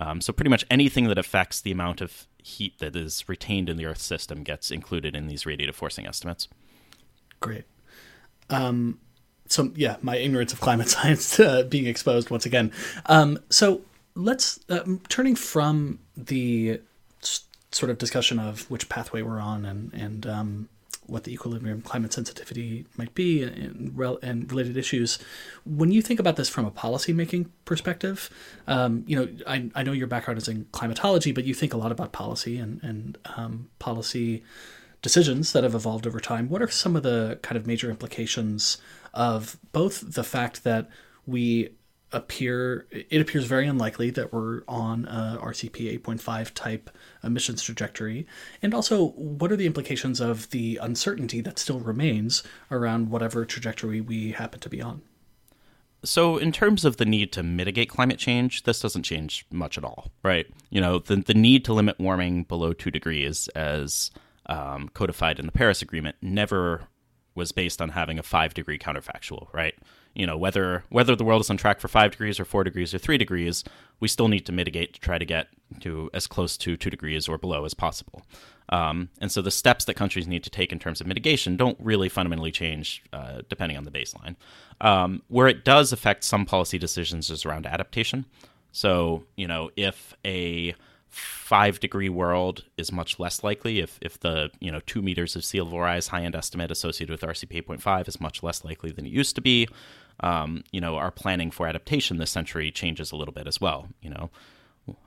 Um, 0.00 0.20
so 0.20 0.32
pretty 0.32 0.50
much 0.50 0.64
anything 0.70 1.08
that 1.08 1.18
affects 1.18 1.60
the 1.60 1.72
amount 1.72 2.00
of 2.00 2.28
heat 2.40 2.78
that 2.78 2.94
is 2.94 3.28
retained 3.28 3.68
in 3.68 3.76
the 3.76 3.86
Earth 3.86 4.00
system 4.00 4.44
gets 4.44 4.70
included 4.70 5.16
in 5.16 5.26
these 5.26 5.42
radiative 5.42 5.74
forcing 5.74 6.06
estimates. 6.06 6.46
Great. 7.40 7.64
Um, 8.48 9.00
so 9.48 9.72
yeah, 9.74 9.96
my 10.02 10.16
ignorance 10.16 10.52
of 10.52 10.60
climate 10.60 10.88
science 10.88 11.40
uh, 11.40 11.64
being 11.64 11.86
exposed 11.86 12.30
once 12.30 12.46
again. 12.46 12.70
Um, 13.06 13.40
so 13.50 13.80
let's 14.18 14.58
uh, 14.68 14.80
turning 15.08 15.36
from 15.36 16.00
the 16.16 16.80
sort 17.70 17.90
of 17.90 17.98
discussion 17.98 18.38
of 18.38 18.68
which 18.70 18.88
pathway 18.88 19.22
we're 19.22 19.40
on 19.40 19.64
and 19.64 19.92
and 19.94 20.26
um, 20.26 20.68
what 21.06 21.24
the 21.24 21.32
equilibrium 21.32 21.80
climate 21.80 22.12
sensitivity 22.12 22.84
might 22.98 23.14
be 23.14 23.42
and, 23.42 23.96
and, 24.22 24.50
related 24.50 24.76
issues. 24.76 25.18
When 25.64 25.90
you 25.90 26.02
think 26.02 26.20
about 26.20 26.36
this 26.36 26.50
from 26.50 26.66
a 26.66 26.70
policy 26.70 27.14
making 27.14 27.50
perspective, 27.64 28.28
um, 28.66 29.04
you 29.06 29.16
know, 29.16 29.28
I, 29.46 29.70
I 29.74 29.82
know 29.84 29.92
your 29.92 30.06
background 30.06 30.36
is 30.36 30.48
in 30.48 30.66
climatology, 30.72 31.32
but 31.32 31.44
you 31.44 31.54
think 31.54 31.72
a 31.72 31.78
lot 31.78 31.92
about 31.92 32.12
policy 32.12 32.58
and, 32.58 32.78
and 32.82 33.16
um, 33.36 33.70
policy 33.78 34.44
decisions 35.00 35.52
that 35.52 35.64
have 35.64 35.74
evolved 35.74 36.06
over 36.06 36.20
time. 36.20 36.50
What 36.50 36.60
are 36.60 36.68
some 36.68 36.94
of 36.94 37.04
the 37.04 37.38
kind 37.40 37.56
of 37.56 37.66
major 37.66 37.88
implications 37.88 38.76
of 39.14 39.56
both 39.72 40.12
the 40.12 40.24
fact 40.24 40.62
that 40.64 40.90
we 41.26 41.70
appear 42.12 42.86
it 42.90 43.20
appears 43.20 43.44
very 43.44 43.66
unlikely 43.66 44.10
that 44.10 44.32
we're 44.32 44.62
on 44.66 45.04
a 45.06 45.38
RCP 45.42 46.00
8.5 46.00 46.54
type 46.54 46.90
emissions 47.22 47.62
trajectory. 47.62 48.26
And 48.62 48.72
also 48.72 49.08
what 49.08 49.52
are 49.52 49.56
the 49.56 49.66
implications 49.66 50.20
of 50.20 50.48
the 50.50 50.78
uncertainty 50.80 51.40
that 51.42 51.58
still 51.58 51.80
remains 51.80 52.42
around 52.70 53.10
whatever 53.10 53.44
trajectory 53.44 54.00
we 54.00 54.32
happen 54.32 54.60
to 54.60 54.68
be 54.68 54.80
on? 54.80 55.02
So 56.04 56.38
in 56.38 56.52
terms 56.52 56.84
of 56.84 56.96
the 56.96 57.04
need 57.04 57.32
to 57.32 57.42
mitigate 57.42 57.90
climate 57.90 58.18
change 58.18 58.62
this 58.62 58.80
doesn't 58.80 59.02
change 59.02 59.44
much 59.50 59.76
at 59.76 59.84
all 59.84 60.10
right? 60.22 60.46
You 60.70 60.80
know 60.80 61.00
the, 61.00 61.16
the 61.16 61.34
need 61.34 61.64
to 61.66 61.74
limit 61.74 61.98
warming 61.98 62.44
below 62.44 62.72
2 62.72 62.90
degrees 62.90 63.48
as 63.48 64.10
um, 64.46 64.88
codified 64.94 65.38
in 65.38 65.44
the 65.44 65.52
paris 65.52 65.82
agreement 65.82 66.16
never 66.22 66.88
was 67.34 67.52
based 67.52 67.82
on 67.82 67.90
having 67.90 68.18
a 68.18 68.22
5 68.22 68.54
degree 68.54 68.78
counterfactual 68.78 69.52
right 69.52 69.74
you 70.18 70.26
know 70.26 70.36
whether 70.36 70.84
whether 70.88 71.14
the 71.14 71.24
world 71.24 71.40
is 71.40 71.48
on 71.48 71.56
track 71.56 71.78
for 71.80 71.86
five 71.86 72.10
degrees 72.10 72.40
or 72.40 72.44
four 72.44 72.64
degrees 72.64 72.92
or 72.92 72.98
three 72.98 73.16
degrees, 73.16 73.62
we 74.00 74.08
still 74.08 74.26
need 74.26 74.44
to 74.46 74.52
mitigate 74.52 74.92
to 74.94 75.00
try 75.00 75.16
to 75.16 75.24
get 75.24 75.46
to 75.80 76.10
as 76.12 76.26
close 76.26 76.56
to 76.58 76.76
two 76.76 76.90
degrees 76.90 77.28
or 77.28 77.38
below 77.38 77.64
as 77.64 77.72
possible. 77.72 78.22
Um, 78.70 79.10
and 79.20 79.30
so 79.30 79.40
the 79.40 79.52
steps 79.52 79.84
that 79.86 79.94
countries 79.94 80.26
need 80.26 80.42
to 80.44 80.50
take 80.50 80.72
in 80.72 80.78
terms 80.78 81.00
of 81.00 81.06
mitigation 81.06 81.56
don't 81.56 81.78
really 81.80 82.08
fundamentally 82.08 82.50
change 82.50 83.02
uh, 83.12 83.42
depending 83.48 83.78
on 83.78 83.84
the 83.84 83.90
baseline. 83.90 84.34
Um, 84.80 85.22
where 85.28 85.46
it 85.46 85.64
does 85.64 85.92
affect 85.92 86.24
some 86.24 86.44
policy 86.44 86.78
decisions 86.78 87.30
is 87.30 87.46
around 87.46 87.64
adaptation. 87.64 88.24
So 88.72 89.22
you 89.36 89.46
know 89.46 89.70
if 89.76 90.14
a 90.26 90.74
five 91.10 91.80
degree 91.80 92.08
world 92.08 92.64
is 92.76 92.92
much 92.92 93.18
less 93.18 93.42
likely 93.42 93.78
if, 93.80 93.98
if 94.02 94.20
the 94.20 94.50
you 94.60 94.70
know 94.70 94.80
two 94.80 95.00
meters 95.00 95.34
of 95.36 95.44
sea 95.44 95.60
level 95.60 95.80
rise 95.80 96.08
high 96.08 96.22
end 96.22 96.34
estimate 96.34 96.70
associated 96.70 97.10
with 97.10 97.22
RCP 97.22 97.64
8.5 97.64 98.08
is 98.08 98.20
much 98.20 98.42
less 98.42 98.62
likely 98.62 98.90
than 98.90 99.06
it 99.06 99.12
used 99.12 99.34
to 99.36 99.40
be 99.40 99.68
um, 100.20 100.64
you 100.72 100.80
know, 100.80 100.96
our 100.96 101.10
planning 101.10 101.50
for 101.50 101.66
adaptation 101.66 102.18
this 102.18 102.30
century 102.30 102.70
changes 102.70 103.12
a 103.12 103.16
little 103.16 103.34
bit 103.34 103.46
as 103.46 103.60
well. 103.60 103.88
You 104.02 104.10
know, 104.10 104.30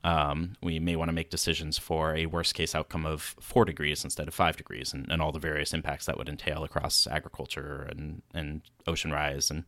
um, 0.03 0.53
we 0.61 0.79
may 0.79 0.95
want 0.95 1.09
to 1.09 1.13
make 1.13 1.29
decisions 1.29 1.77
for 1.77 2.15
a 2.15 2.25
worst 2.25 2.53
case 2.53 2.75
outcome 2.75 3.05
of 3.05 3.35
four 3.39 3.65
degrees 3.65 4.03
instead 4.03 4.27
of 4.27 4.33
five 4.33 4.57
degrees, 4.57 4.93
and, 4.93 5.11
and 5.11 5.21
all 5.21 5.31
the 5.31 5.39
various 5.39 5.73
impacts 5.73 6.05
that 6.05 6.17
would 6.17 6.29
entail 6.29 6.63
across 6.63 7.07
agriculture 7.07 7.87
and, 7.89 8.21
and 8.33 8.61
ocean 8.87 9.11
rise 9.11 9.49
and 9.51 9.63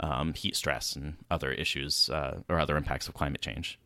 um, 0.00 0.34
heat 0.34 0.56
stress 0.56 0.96
and 0.96 1.16
other 1.30 1.52
issues 1.52 2.08
uh, 2.10 2.40
or 2.48 2.58
other 2.58 2.76
impacts 2.76 3.08
of 3.08 3.14
climate 3.14 3.40
change. 3.40 3.78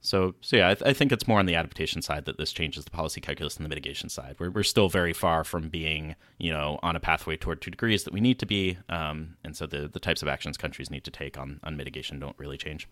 So, 0.00 0.34
so 0.40 0.56
yeah, 0.56 0.70
I, 0.70 0.74
th- 0.74 0.88
I, 0.88 0.92
think 0.92 1.10
it's 1.10 1.26
more 1.26 1.40
on 1.40 1.46
the 1.46 1.56
adaptation 1.56 2.02
side 2.02 2.24
that 2.26 2.38
this 2.38 2.52
changes 2.52 2.84
the 2.84 2.90
policy 2.90 3.20
calculus 3.20 3.56
and 3.56 3.64
the 3.64 3.68
mitigation 3.68 4.08
side. 4.08 4.36
We're, 4.38 4.50
we're 4.50 4.62
still 4.62 4.88
very 4.88 5.12
far 5.12 5.42
from 5.42 5.68
being, 5.68 6.14
you 6.38 6.52
know, 6.52 6.78
on 6.82 6.94
a 6.94 7.00
pathway 7.00 7.36
toward 7.36 7.60
two 7.60 7.70
degrees 7.70 8.04
that 8.04 8.12
we 8.12 8.20
need 8.20 8.38
to 8.38 8.46
be, 8.46 8.78
um, 8.88 9.36
and 9.44 9.56
so 9.56 9.66
the 9.66 9.88
the 9.88 9.98
types 9.98 10.22
of 10.22 10.28
actions 10.28 10.56
countries 10.56 10.90
need 10.90 11.04
to 11.04 11.10
take 11.10 11.36
on 11.36 11.58
on 11.64 11.76
mitigation 11.76 12.20
don't 12.20 12.38
really 12.38 12.56
change. 12.56 12.88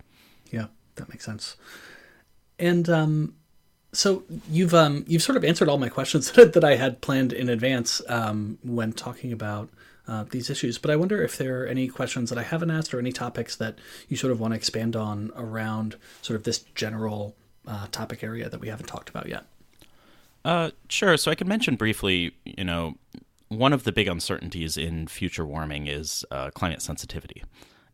Yeah, 0.51 0.67
that 0.97 1.09
makes 1.09 1.25
sense. 1.25 1.57
And 2.59 2.89
um, 2.89 3.35
so 3.93 4.25
you've 4.51 4.75
um, 4.75 5.05
you've 5.07 5.23
sort 5.23 5.37
of 5.37 5.45
answered 5.45 5.69
all 5.69 5.79
my 5.79 5.89
questions 5.89 6.33
that 6.33 6.65
I 6.65 6.77
had 6.77 7.01
planned 7.01 7.33
in 7.33 7.49
advance 7.49 8.03
um, 8.09 8.59
when 8.63 8.93
talking 8.93 9.33
about 9.33 9.71
uh, 10.09 10.25
these 10.31 10.51
issues. 10.51 10.79
But 10.79 10.91
I 10.91 10.97
wonder 10.97 11.23
if 11.23 11.37
there 11.39 11.63
are 11.63 11.67
any 11.67 11.89
questions 11.89 12.31
that 12.31 12.39
I 12.39 12.43
haven't 12.43 12.71
asked 12.71 12.95
or 12.95 12.99
any 12.99 13.13
topics 13.13 13.57
that 13.57 13.79
you 14.09 14.17
sort 14.17 14.33
of 14.33 14.41
want 14.41 14.53
to 14.53 14.57
expand 14.57 14.97
on 14.97 15.33
around 15.37 15.97
sort 16.23 16.37
of 16.37 16.45
this 16.45 16.59
general 16.75 17.37
uh, 17.67 17.87
topic 17.91 18.23
area 18.23 18.49
that 18.49 18.61
we 18.61 18.69
haven't 18.69 18.87
talked 18.87 19.09
about 19.09 19.29
yet. 19.29 19.45
Uh, 20.45 20.71
sure. 20.89 21.17
So 21.17 21.31
I 21.31 21.35
could 21.35 21.49
mention 21.49 21.75
briefly, 21.75 22.33
you 22.45 22.65
know, 22.65 22.95
one 23.49 23.73
of 23.73 23.85
the 23.85 23.93
big 23.93 24.09
uncertainties 24.09 24.77
in 24.77 25.07
future 25.09 25.45
warming 25.45 25.87
is 25.87 26.25
uh, 26.31 26.51
climate 26.51 26.83
sensitivity. 26.83 27.43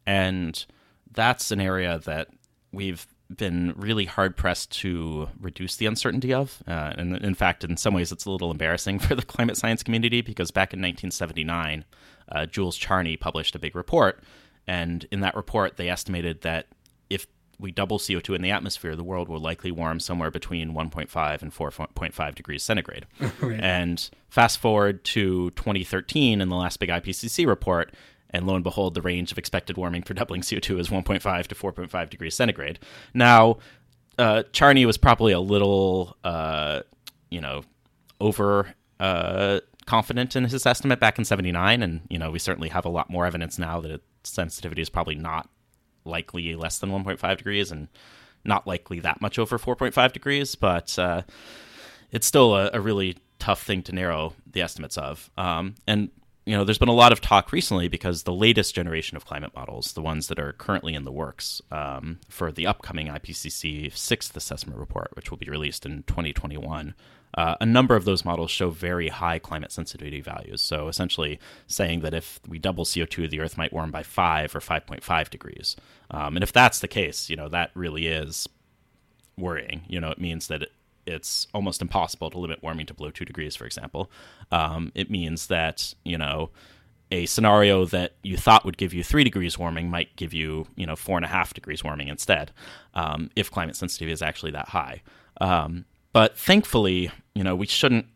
And 0.06 0.64
that's 1.10 1.50
an 1.50 1.60
area 1.60 1.98
that 2.04 2.28
we've 2.72 3.06
been 3.36 3.74
really 3.76 4.04
hard 4.04 4.36
pressed 4.36 4.70
to 4.80 5.28
reduce 5.40 5.76
the 5.76 5.86
uncertainty 5.86 6.32
of. 6.32 6.62
Uh, 6.66 6.92
and 6.96 7.16
in 7.16 7.34
fact, 7.34 7.64
in 7.64 7.76
some 7.76 7.94
ways, 7.94 8.12
it's 8.12 8.24
a 8.24 8.30
little 8.30 8.50
embarrassing 8.50 8.98
for 9.00 9.14
the 9.14 9.22
climate 9.22 9.56
science 9.56 9.82
community 9.82 10.20
because 10.20 10.50
back 10.50 10.72
in 10.72 10.80
1979, 10.80 11.84
uh, 12.30 12.46
Jules 12.46 12.76
Charney 12.76 13.16
published 13.16 13.54
a 13.54 13.58
big 13.58 13.74
report. 13.76 14.22
And 14.66 15.06
in 15.10 15.20
that 15.20 15.34
report, 15.34 15.76
they 15.76 15.88
estimated 15.88 16.42
that 16.42 16.66
if 17.10 17.26
we 17.58 17.72
double 17.72 17.98
CO2 17.98 18.34
in 18.34 18.42
the 18.42 18.50
atmosphere, 18.50 18.96
the 18.96 19.04
world 19.04 19.28
will 19.28 19.40
likely 19.40 19.70
warm 19.70 20.00
somewhere 20.00 20.30
between 20.30 20.72
1.5 20.72 21.42
and 21.42 21.52
4.5 21.52 22.34
degrees 22.34 22.62
centigrade. 22.62 23.06
right. 23.40 23.60
And 23.60 24.08
fast 24.28 24.58
forward 24.58 25.04
to 25.04 25.50
2013 25.50 26.40
in 26.40 26.48
the 26.48 26.56
last 26.56 26.78
big 26.78 26.90
IPCC 26.90 27.46
report, 27.46 27.92
and 28.32 28.46
lo 28.46 28.54
and 28.54 28.64
behold, 28.64 28.94
the 28.94 29.02
range 29.02 29.32
of 29.32 29.38
expected 29.38 29.76
warming 29.76 30.02
for 30.02 30.14
doubling 30.14 30.40
CO2 30.40 30.78
is 30.78 30.88
1.5 30.88 31.46
to 31.46 31.54
4.5 31.54 32.10
degrees 32.10 32.34
centigrade. 32.34 32.78
Now, 33.14 33.58
uh, 34.18 34.44
Charney 34.52 34.86
was 34.86 34.96
probably 34.96 35.32
a 35.32 35.40
little, 35.40 36.16
uh, 36.24 36.82
you 37.30 37.40
know, 37.40 37.62
over 38.20 38.74
uh, 39.00 39.60
confident 39.86 40.36
in 40.36 40.44
his 40.44 40.64
estimate 40.64 41.00
back 41.00 41.18
in 41.18 41.24
79. 41.24 41.82
And, 41.82 42.02
you 42.08 42.18
know, 42.18 42.30
we 42.30 42.38
certainly 42.38 42.68
have 42.68 42.84
a 42.84 42.90
lot 42.90 43.10
more 43.10 43.26
evidence 43.26 43.58
now 43.58 43.80
that 43.80 44.02
sensitivity 44.24 44.82
is 44.82 44.90
probably 44.90 45.14
not 45.14 45.48
likely 46.04 46.54
less 46.54 46.78
than 46.78 46.90
1.5 46.90 47.36
degrees 47.36 47.70
and 47.70 47.88
not 48.44 48.66
likely 48.66 49.00
that 49.00 49.20
much 49.20 49.38
over 49.38 49.58
4.5 49.58 50.12
degrees. 50.12 50.54
But 50.54 50.98
uh, 50.98 51.22
it's 52.10 52.26
still 52.26 52.54
a, 52.54 52.70
a, 52.72 52.80
really 52.80 53.18
tough 53.38 53.62
thing 53.62 53.82
to 53.82 53.92
narrow 53.92 54.34
the 54.50 54.62
estimates 54.62 54.96
of. 54.96 55.30
Um, 55.36 55.74
and 55.86 56.10
you 56.44 56.56
know, 56.56 56.64
there's 56.64 56.78
been 56.78 56.88
a 56.88 56.92
lot 56.92 57.12
of 57.12 57.20
talk 57.20 57.52
recently 57.52 57.86
because 57.88 58.24
the 58.24 58.32
latest 58.32 58.74
generation 58.74 59.16
of 59.16 59.24
climate 59.24 59.52
models, 59.54 59.92
the 59.92 60.02
ones 60.02 60.26
that 60.26 60.40
are 60.40 60.52
currently 60.54 60.94
in 60.94 61.04
the 61.04 61.12
works 61.12 61.62
um, 61.70 62.18
for 62.28 62.50
the 62.50 62.66
upcoming 62.66 63.06
IPCC 63.06 63.96
sixth 63.96 64.36
assessment 64.36 64.78
report, 64.78 65.10
which 65.14 65.30
will 65.30 65.38
be 65.38 65.48
released 65.48 65.86
in 65.86 66.02
2021, 66.04 66.94
uh, 67.34 67.54
a 67.60 67.66
number 67.66 67.94
of 67.94 68.04
those 68.04 68.24
models 68.24 68.50
show 68.50 68.70
very 68.70 69.08
high 69.08 69.38
climate 69.38 69.70
sensitivity 69.70 70.20
values. 70.20 70.60
So 70.60 70.88
essentially 70.88 71.38
saying 71.68 72.00
that 72.00 72.12
if 72.12 72.40
we 72.46 72.58
double 72.58 72.84
CO2, 72.84 73.30
the 73.30 73.40
Earth 73.40 73.56
might 73.56 73.72
warm 73.72 73.92
by 73.92 74.02
5 74.02 74.56
or 74.56 74.60
5.5 74.60 75.30
degrees. 75.30 75.76
Um, 76.10 76.36
and 76.36 76.42
if 76.42 76.52
that's 76.52 76.80
the 76.80 76.88
case, 76.88 77.30
you 77.30 77.36
know, 77.36 77.48
that 77.48 77.70
really 77.74 78.08
is 78.08 78.48
worrying. 79.38 79.82
You 79.86 80.00
know, 80.00 80.10
it 80.10 80.20
means 80.20 80.48
that 80.48 80.68
it's 81.06 81.46
almost 81.52 81.82
impossible 81.82 82.30
to 82.30 82.38
limit 82.38 82.62
warming 82.62 82.86
to 82.86 82.94
below 82.94 83.10
two 83.10 83.24
degrees, 83.24 83.56
for 83.56 83.64
example. 83.64 84.10
Um, 84.50 84.92
it 84.94 85.10
means 85.10 85.48
that 85.48 85.94
you 86.04 86.18
know 86.18 86.50
a 87.10 87.26
scenario 87.26 87.84
that 87.86 88.12
you 88.22 88.36
thought 88.36 88.64
would 88.64 88.78
give 88.78 88.94
you 88.94 89.04
three 89.04 89.24
degrees 89.24 89.58
warming 89.58 89.90
might 89.90 90.16
give 90.16 90.32
you 90.32 90.66
you 90.76 90.86
know 90.86 90.96
four 90.96 91.16
and 91.18 91.24
a 91.24 91.28
half 91.28 91.54
degrees 91.54 91.84
warming 91.84 92.08
instead, 92.08 92.52
um, 92.94 93.30
if 93.36 93.50
climate 93.50 93.76
sensitivity 93.76 94.12
is 94.12 94.22
actually 94.22 94.52
that 94.52 94.68
high. 94.68 95.02
Um, 95.40 95.84
but 96.12 96.36
thankfully, 96.36 97.10
you 97.34 97.44
know 97.44 97.56
we 97.56 97.66
shouldn't 97.66 98.06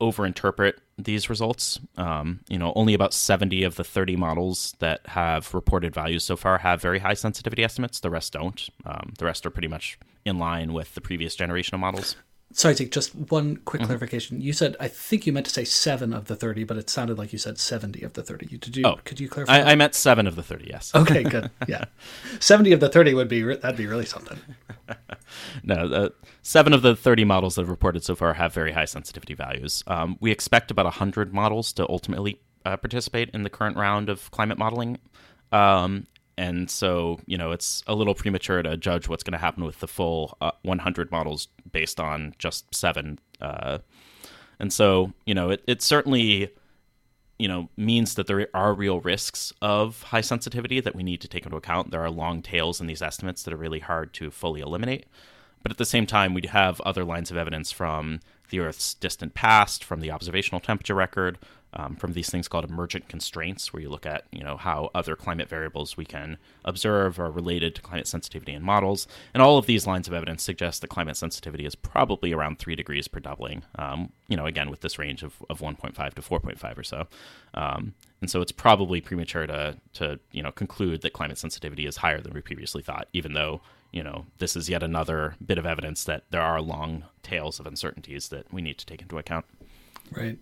overinterpret 0.00 0.74
these 1.04 1.28
results. 1.28 1.78
Um, 1.96 2.40
you 2.48 2.58
know, 2.58 2.72
only 2.74 2.94
about 2.94 3.12
70 3.12 3.62
of 3.64 3.76
the 3.76 3.84
30 3.84 4.16
models 4.16 4.74
that 4.78 5.00
have 5.06 5.52
reported 5.54 5.94
values 5.94 6.24
so 6.24 6.36
far 6.36 6.58
have 6.58 6.80
very 6.80 6.98
high 6.98 7.14
sensitivity 7.14 7.62
estimates. 7.62 8.00
The 8.00 8.10
rest 8.10 8.32
don't. 8.32 8.68
Um, 8.84 9.12
the 9.18 9.26
rest 9.26 9.46
are 9.46 9.50
pretty 9.50 9.68
much 9.68 9.98
in 10.24 10.38
line 10.38 10.72
with 10.72 10.94
the 10.94 11.00
previous 11.00 11.34
generation 11.34 11.74
of 11.74 11.80
models. 11.80 12.16
Sorry, 12.52 12.74
Zeke, 12.74 12.90
just 12.90 13.14
one 13.14 13.58
quick 13.58 13.80
mm-hmm. 13.80 13.86
clarification. 13.86 14.40
You 14.40 14.52
said 14.52 14.76
I 14.80 14.88
think 14.88 15.24
you 15.24 15.32
meant 15.32 15.46
to 15.46 15.52
say 15.52 15.64
seven 15.64 16.12
of 16.12 16.26
the 16.26 16.34
thirty, 16.34 16.64
but 16.64 16.76
it 16.76 16.90
sounded 16.90 17.16
like 17.16 17.32
you 17.32 17.38
said 17.38 17.58
seventy 17.58 18.02
of 18.02 18.14
the 18.14 18.24
thirty. 18.24 18.46
Did 18.58 18.76
you? 18.76 18.84
Oh, 18.84 18.98
could 19.04 19.20
you 19.20 19.28
clarify? 19.28 19.58
I, 19.58 19.72
I 19.72 19.74
meant 19.76 19.94
seven 19.94 20.26
of 20.26 20.34
the 20.34 20.42
thirty. 20.42 20.66
Yes. 20.68 20.92
Okay, 20.94 21.22
good. 21.22 21.50
Yeah, 21.68 21.84
seventy 22.40 22.72
of 22.72 22.80
the 22.80 22.88
thirty 22.88 23.14
would 23.14 23.28
be 23.28 23.42
that'd 23.42 23.76
be 23.76 23.86
really 23.86 24.04
something. 24.04 24.38
no, 25.62 26.10
seven 26.42 26.72
of 26.72 26.82
the 26.82 26.96
thirty 26.96 27.24
models 27.24 27.54
that 27.54 27.62
have 27.62 27.70
reported 27.70 28.02
so 28.02 28.16
far 28.16 28.34
have 28.34 28.52
very 28.52 28.72
high 28.72 28.84
sensitivity 28.84 29.34
values. 29.34 29.84
Um, 29.86 30.16
we 30.20 30.32
expect 30.32 30.72
about 30.72 30.92
hundred 30.94 31.32
models 31.32 31.72
to 31.74 31.88
ultimately 31.88 32.40
uh, 32.64 32.76
participate 32.76 33.30
in 33.30 33.44
the 33.44 33.50
current 33.50 33.76
round 33.76 34.08
of 34.08 34.28
climate 34.32 34.58
modeling. 34.58 34.98
Um, 35.52 36.06
and 36.40 36.70
so 36.70 37.20
you 37.26 37.36
know 37.36 37.52
it's 37.52 37.84
a 37.86 37.94
little 37.94 38.14
premature 38.14 38.62
to 38.62 38.76
judge 38.76 39.08
what's 39.08 39.22
going 39.22 39.32
to 39.32 39.38
happen 39.38 39.62
with 39.62 39.78
the 39.80 39.86
full 39.86 40.38
uh, 40.40 40.52
100 40.62 41.10
models 41.10 41.48
based 41.70 42.00
on 42.00 42.34
just 42.38 42.74
seven 42.74 43.18
uh, 43.42 43.78
and 44.58 44.72
so 44.72 45.12
you 45.26 45.34
know 45.34 45.50
it, 45.50 45.62
it 45.66 45.82
certainly 45.82 46.50
you 47.38 47.46
know 47.46 47.68
means 47.76 48.14
that 48.14 48.26
there 48.26 48.48
are 48.54 48.72
real 48.72 49.00
risks 49.00 49.52
of 49.60 50.02
high 50.04 50.22
sensitivity 50.22 50.80
that 50.80 50.94
we 50.94 51.02
need 51.02 51.20
to 51.20 51.28
take 51.28 51.44
into 51.44 51.56
account. 51.56 51.90
There 51.90 52.02
are 52.02 52.10
long 52.10 52.42
tails 52.42 52.80
in 52.80 52.86
these 52.86 53.02
estimates 53.02 53.42
that 53.42 53.54
are 53.54 53.58
really 53.58 53.78
hard 53.80 54.12
to 54.14 54.30
fully 54.30 54.60
eliminate. 54.60 55.06
But 55.62 55.72
at 55.72 55.78
the 55.78 55.86
same 55.86 56.06
time 56.06 56.34
we 56.34 56.42
have 56.48 56.80
other 56.82 57.04
lines 57.04 57.30
of 57.30 57.36
evidence 57.36 57.70
from 57.70 58.20
the 58.50 58.60
earth's 58.60 58.94
distant 58.94 59.34
past 59.34 59.84
from 59.84 60.00
the 60.00 60.10
observational 60.10 60.60
temperature 60.60 60.94
record 60.94 61.38
um, 61.72 61.94
from 61.96 62.12
these 62.12 62.28
things 62.28 62.48
called 62.48 62.64
emergent 62.64 63.08
constraints, 63.08 63.72
where 63.72 63.80
you 63.82 63.88
look 63.88 64.06
at 64.06 64.24
you 64.32 64.42
know 64.42 64.56
how 64.56 64.90
other 64.94 65.14
climate 65.14 65.48
variables 65.48 65.96
we 65.96 66.04
can 66.04 66.36
observe 66.64 67.18
are 67.20 67.30
related 67.30 67.74
to 67.76 67.82
climate 67.82 68.08
sensitivity 68.08 68.52
in 68.52 68.62
models, 68.62 69.06
and 69.32 69.42
all 69.42 69.56
of 69.56 69.66
these 69.66 69.86
lines 69.86 70.08
of 70.08 70.14
evidence 70.14 70.42
suggest 70.42 70.80
that 70.80 70.88
climate 70.88 71.16
sensitivity 71.16 71.64
is 71.64 71.74
probably 71.74 72.32
around 72.32 72.58
three 72.58 72.74
degrees 72.74 73.06
per 73.06 73.20
doubling. 73.20 73.62
Um, 73.76 74.10
you 74.28 74.36
know, 74.36 74.46
again 74.46 74.70
with 74.70 74.80
this 74.80 74.98
range 74.98 75.22
of, 75.22 75.34
of 75.48 75.60
1.5 75.60 76.14
to 76.14 76.22
4.5 76.22 76.78
or 76.78 76.82
so, 76.82 77.06
um, 77.54 77.94
and 78.20 78.30
so 78.30 78.40
it's 78.40 78.52
probably 78.52 79.00
premature 79.00 79.46
to 79.46 79.76
to 79.94 80.18
you 80.32 80.42
know 80.42 80.50
conclude 80.50 81.02
that 81.02 81.12
climate 81.12 81.38
sensitivity 81.38 81.86
is 81.86 81.98
higher 81.98 82.20
than 82.20 82.32
we 82.34 82.40
previously 82.40 82.82
thought, 82.82 83.08
even 83.12 83.34
though 83.34 83.60
you 83.92 84.02
know 84.02 84.26
this 84.38 84.56
is 84.56 84.68
yet 84.68 84.82
another 84.82 85.36
bit 85.44 85.58
of 85.58 85.66
evidence 85.66 86.02
that 86.04 86.24
there 86.30 86.42
are 86.42 86.60
long 86.60 87.04
tails 87.22 87.60
of 87.60 87.66
uncertainties 87.66 88.28
that 88.28 88.52
we 88.52 88.60
need 88.60 88.78
to 88.78 88.86
take 88.86 89.02
into 89.02 89.18
account. 89.18 89.44
Right 90.12 90.36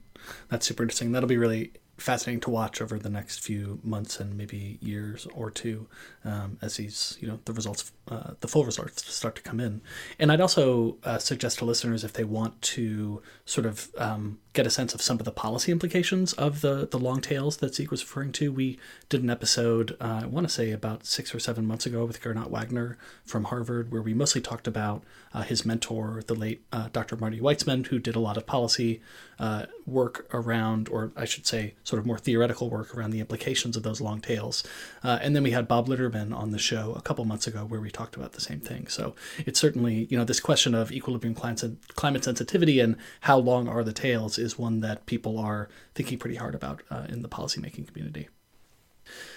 that's 0.49 0.67
super 0.67 0.83
interesting. 0.83 1.13
That'll 1.13 1.29
be 1.29 1.37
really 1.37 1.73
fascinating 1.99 2.41
to 2.41 2.51
watch 2.51 2.81
over 2.81 2.99
the 2.99 3.11
next 3.11 3.41
few 3.41 3.81
months 3.83 4.21
and 4.21 4.37
maybe 4.37 4.79
years 4.81 5.27
or 5.35 5.51
two 5.51 5.89
um, 6.25 6.57
as 6.63 6.77
these 6.77 7.19
you 7.21 7.27
know 7.27 7.41
the 7.45 7.53
results 7.53 7.93
uh, 8.09 8.35
the 8.41 8.47
full 8.47 8.65
results 8.65 9.13
start 9.13 9.35
to 9.35 9.43
come 9.43 9.59
in 9.59 9.81
and 10.19 10.31
i'd 10.31 10.41
also 10.41 10.97
uh, 11.03 11.19
suggest 11.19 11.59
to 11.59 11.65
listeners 11.65 12.05
if 12.05 12.13
they 12.13 12.23
want 12.23 12.61
to 12.63 13.21
sort 13.45 13.67
of 13.67 13.91
um, 13.99 14.39
get 14.59 14.67
a 14.67 14.71
sense 14.71 14.93
of 14.93 15.01
some 15.01 15.21
of 15.21 15.25
the 15.25 15.31
policy 15.31 15.71
implications 15.71 16.33
of 16.33 16.63
the 16.63 16.89
the 16.91 16.99
long 16.99 17.21
tails 17.21 17.59
that 17.59 17.77
zeke 17.77 17.93
was 17.93 18.03
referring 18.03 18.33
to 18.33 18.51
we 18.51 18.77
did 19.09 19.23
an 19.23 19.31
episode 19.31 19.97
uh, 20.01 20.23
i 20.25 20.27
want 20.27 20.45
to 20.45 20.53
say 20.53 20.73
about 20.73 21.07
six 21.07 21.33
or 21.33 21.39
seven 21.39 21.65
months 21.65 21.87
ago 21.87 22.05
with 22.05 22.21
gernot 22.21 22.51
wagner 22.51 22.99
from 23.25 23.45
harvard 23.45 23.93
where 23.93 24.03
we 24.03 24.13
mostly 24.13 24.41
talked 24.41 24.67
about 24.67 25.05
uh, 25.33 25.43
his 25.43 25.65
mentor 25.65 26.25
the 26.27 26.35
late 26.35 26.61
uh, 26.73 26.89
dr 26.93 27.15
marty 27.19 27.39
weitzman 27.39 27.87
who 27.87 28.01
did 28.01 28.17
a 28.17 28.19
lot 28.19 28.37
of 28.37 28.47
policy 28.47 29.01
uh, 29.39 29.67
work 29.87 30.27
around 30.35 30.89
or 30.89 31.13
i 31.17 31.25
should 31.25 31.47
say 31.47 31.75
sort 31.85 32.01
of 32.01 32.07
more 32.07 32.19
theoretical 32.19 32.69
work 32.69 32.97
around 32.97 33.11
the 33.11 33.21
implications 33.21 33.77
of 33.77 33.83
those 33.83 34.01
long 34.01 34.21
tails. 34.21 34.63
Uh, 35.03 35.19
and 35.23 35.35
then 35.35 35.43
we 35.43 35.53
had 35.53 35.69
Bob 35.69 35.87
Litterman 35.87 36.35
on 36.35 36.51
the 36.51 36.59
show 36.59 36.95
a 36.95 37.03
couple 37.03 37.25
months 37.25 37.47
ago 37.47 37.65
where 37.65 37.81
we 37.81 37.91
talked 37.91 38.17
about 38.17 38.33
the 38.33 38.41
same 38.41 38.61
thing. 38.61 38.87
So 38.89 39.15
it's 39.47 39.59
certainly, 39.59 40.07
you 40.11 40.19
know, 40.19 40.25
this 40.25 40.41
question 40.41 40.75
of 40.75 40.93
equilibrium 40.93 41.35
climate 41.35 42.25
sensitivity 42.25 42.81
and 42.81 42.97
how 43.23 43.39
long 43.39 43.69
are 43.69 43.85
the 43.85 43.93
tails 43.93 44.39
is 44.39 44.48
one 44.57 44.81
that 44.81 45.05
people 45.07 45.39
are 45.39 45.69
thinking 45.95 46.19
pretty 46.19 46.37
hard 46.37 46.55
about 46.55 46.83
uh, 46.91 47.07
in 47.09 47.23
the 47.23 47.29
policymaking 47.29 47.89
community. 47.89 48.29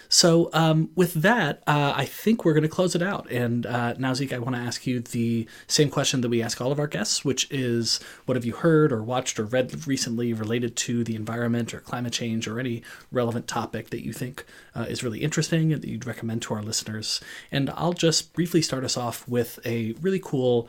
So, 0.10 0.50
um, 0.52 0.90
with 0.94 1.14
that, 1.14 1.64
uh, 1.66 1.94
I 1.96 2.04
think 2.04 2.44
we're 2.44 2.54
going 2.54 2.64
to 2.64 2.70
close 2.70 2.96
it 2.96 3.02
out. 3.02 3.32
And 3.32 3.66
uh, 3.66 3.94
now, 3.98 4.14
Zeke, 4.14 4.34
I 4.34 4.40
want 4.40 4.58
to 4.58 4.62
ask 4.62 4.86
you 4.86 5.00
the 5.00 5.48
same 5.68 5.90
question 5.90 6.20
that 6.20 6.28
we 6.28 6.42
ask 6.42 6.60
all 6.60 6.72
of 6.72 6.80
our 6.80 6.88
guests, 6.88 7.24
which 7.24 7.50
is 7.50 8.02
what 8.26 8.36
have 8.36 8.44
you 8.44 8.52
heard 8.52 8.92
or 8.92 9.02
watched 9.02 9.40
or 9.40 9.46
read 9.46 9.88
recently 9.88 10.34
related 10.34 10.76
to 10.78 11.06
the 11.06 11.16
environment 11.16 11.74
or 11.74 11.80
climate 11.80 12.12
change 12.12 12.46
or 12.46 12.60
any 12.60 12.84
relevant 13.10 13.48
topic 13.48 13.90
that 13.92 14.04
you 14.04 14.12
think 14.12 14.46
uh, 14.76 14.86
is 14.90 15.02
really 15.02 15.20
interesting 15.20 15.72
and 15.72 15.82
that 15.82 15.88
you'd 15.88 16.06
recommend 16.06 16.42
to 16.42 16.54
our 16.56 16.62
listeners? 16.62 17.22
And 17.50 17.70
I'll 17.70 17.94
just 17.94 18.34
briefly 18.34 18.62
start 18.62 18.84
us 18.84 18.98
off 18.98 19.26
with 19.30 19.60
a 19.66 19.94
really 20.02 20.20
cool 20.22 20.68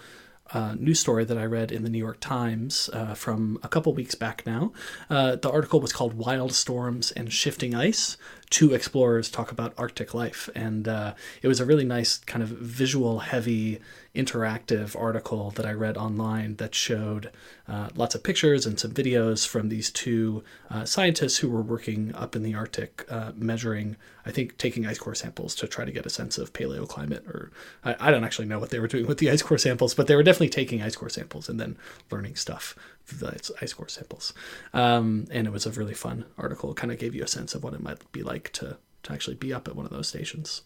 uh, 0.53 0.75
news 0.79 1.01
story 1.01 1.25
that 1.25 1.39
I 1.39 1.45
read 1.45 1.73
in 1.73 1.83
the 1.83 1.91
New 1.91 1.99
York 1.99 2.21
Times 2.21 2.91
uh, 2.93 3.15
from 3.15 3.59
a 3.63 3.69
couple 3.69 3.93
weeks 3.95 4.15
back 4.15 4.45
now. 4.47 4.73
Uh, 5.09 5.37
the 5.37 5.51
article 5.51 5.81
was 5.81 5.93
called 5.93 6.15
Wild 6.15 6.53
Storms 6.53 7.11
and 7.13 7.33
Shifting 7.33 7.75
Ice 7.75 8.17
Two 8.53 8.75
Explorers 8.75 9.31
Talk 9.31 9.51
About 9.51 9.73
Arctic 9.79 10.13
Life. 10.13 10.51
And 10.55 10.87
uh, 10.87 11.15
it 11.41 11.49
was 11.49 11.59
a 11.59 11.65
really 11.65 11.87
nice, 11.87 12.19
kind 12.19 12.43
of 12.43 12.51
visual 12.51 13.21
heavy 13.21 13.81
interactive 14.15 14.95
article 14.95 15.53
that 15.53 15.65
I 15.65 15.73
read 15.73 15.97
online 15.97 16.57
that 16.57 16.75
showed 16.75 17.31
uh, 17.67 17.89
lots 17.95 18.15
of 18.15 18.23
pictures 18.23 18.67
and 18.67 18.79
some 18.79 18.91
videos 18.91 19.49
from 19.49 19.71
these 19.71 19.91
two 19.91 20.45
uh, 20.69 20.85
scientists 20.85 21.39
who 21.39 21.49
were 21.49 21.63
working 21.63 22.15
up 22.15 22.37
in 22.37 22.43
the 22.43 22.55
Arctic, 22.55 23.07
uh, 23.11 23.33
measuring, 23.35 23.97
I 24.27 24.33
think, 24.33 24.59
taking 24.59 24.87
ice 24.87 24.99
core 24.99 25.15
samples 25.15 25.55
to 25.55 25.67
try 25.67 25.87
to 25.87 25.93
get 25.93 26.05
a 26.05 26.11
sense 26.11 26.37
of 26.37 26.53
paleoclimate. 26.53 27.27
Or 27.27 27.51
I, 27.83 27.97
I, 27.99 28.11
don't 28.11 28.23
actually 28.23 28.49
know 28.49 28.59
what 28.59 28.69
they 28.69 28.81
were 28.81 28.87
doing 28.87 29.07
with 29.07 29.17
the 29.17 29.31
ice 29.31 29.41
core 29.41 29.57
samples, 29.57 29.95
but 29.95 30.09
they 30.09 30.15
were 30.15 30.23
definitely 30.23 30.51
taking 30.51 30.83
ice 30.83 30.95
core 30.95 31.09
samples 31.09 31.49
and 31.49 31.59
then 31.59 31.79
learning 32.11 32.37
stuff 32.37 32.77
the 33.07 33.53
ice 33.61 33.73
core 33.73 33.89
samples. 33.89 34.33
Um, 34.73 35.27
and 35.31 35.47
it 35.47 35.51
was 35.51 35.67
a 35.67 35.71
really 35.71 35.95
fun 35.95 36.25
article. 36.39 36.75
Kind 36.75 36.93
of 36.93 36.99
gave 36.99 37.15
you 37.15 37.23
a 37.23 37.29
sense 37.29 37.55
of 37.55 37.63
what 37.63 37.75
it 37.75 37.83
might 37.83 38.11
be 38.13 38.23
like 38.23 38.53
to 38.55 38.77
to 39.05 39.13
actually 39.13 39.35
be 39.35 39.53
up 39.53 39.67
at 39.67 39.75
one 39.75 39.85
of 39.85 39.91
those 39.91 40.07
stations. 40.07 40.63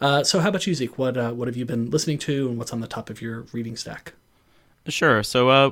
Uh, 0.00 0.22
so, 0.22 0.40
how 0.40 0.48
about 0.48 0.66
you, 0.66 0.74
Zeke? 0.74 0.98
What 0.98 1.16
uh, 1.16 1.32
what 1.32 1.48
have 1.48 1.56
you 1.56 1.64
been 1.64 1.90
listening 1.90 2.18
to, 2.18 2.48
and 2.48 2.58
what's 2.58 2.72
on 2.72 2.80
the 2.80 2.86
top 2.86 3.10
of 3.10 3.20
your 3.20 3.46
reading 3.52 3.76
stack? 3.76 4.14
Sure. 4.88 5.22
So, 5.22 5.48
uh, 5.48 5.70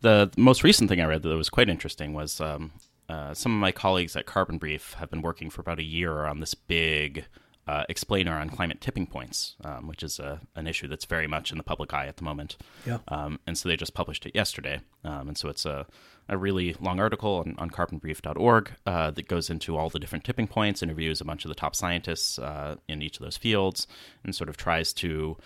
the 0.00 0.30
most 0.36 0.64
recent 0.64 0.88
thing 0.88 1.00
I 1.00 1.04
read 1.04 1.22
that 1.22 1.36
was 1.36 1.48
quite 1.48 1.68
interesting 1.68 2.12
was 2.12 2.40
um, 2.40 2.72
uh, 3.08 3.34
some 3.34 3.52
of 3.52 3.60
my 3.60 3.72
colleagues 3.72 4.16
at 4.16 4.26
Carbon 4.26 4.58
Brief 4.58 4.94
have 4.94 5.10
been 5.10 5.22
working 5.22 5.50
for 5.50 5.60
about 5.60 5.78
a 5.78 5.84
year 5.84 6.24
on 6.24 6.40
this 6.40 6.54
big 6.54 7.26
uh, 7.66 7.84
explainer 7.88 8.32
on 8.32 8.50
climate 8.50 8.80
tipping 8.80 9.06
points, 9.06 9.54
um, 9.64 9.86
which 9.86 10.02
is 10.02 10.18
a, 10.18 10.40
an 10.56 10.66
issue 10.66 10.88
that's 10.88 11.04
very 11.04 11.26
much 11.26 11.52
in 11.52 11.58
the 11.58 11.64
public 11.64 11.94
eye 11.94 12.06
at 12.06 12.16
the 12.16 12.24
moment. 12.24 12.56
Yeah. 12.86 12.98
Um, 13.08 13.38
and 13.46 13.56
so 13.56 13.68
they 13.68 13.76
just 13.76 13.94
published 13.94 14.26
it 14.26 14.34
yesterday. 14.34 14.80
Um, 15.04 15.28
and 15.28 15.38
so 15.38 15.48
it's 15.48 15.64
a, 15.64 15.86
a 16.28 16.36
really 16.36 16.74
long 16.80 16.98
article 16.98 17.36
on, 17.36 17.54
on 17.58 17.70
carbonbrief.org 17.70 18.72
uh, 18.86 19.10
that 19.12 19.28
goes 19.28 19.48
into 19.48 19.76
all 19.76 19.90
the 19.90 20.00
different 20.00 20.24
tipping 20.24 20.48
points, 20.48 20.82
interviews 20.82 21.20
a 21.20 21.24
bunch 21.24 21.44
of 21.44 21.50
the 21.50 21.54
top 21.54 21.76
scientists 21.76 22.38
uh, 22.38 22.76
in 22.88 23.00
each 23.00 23.18
of 23.18 23.24
those 23.24 23.36
fields, 23.36 23.86
and 24.24 24.34
sort 24.34 24.48
of 24.48 24.56
tries 24.56 24.92
to 24.94 25.36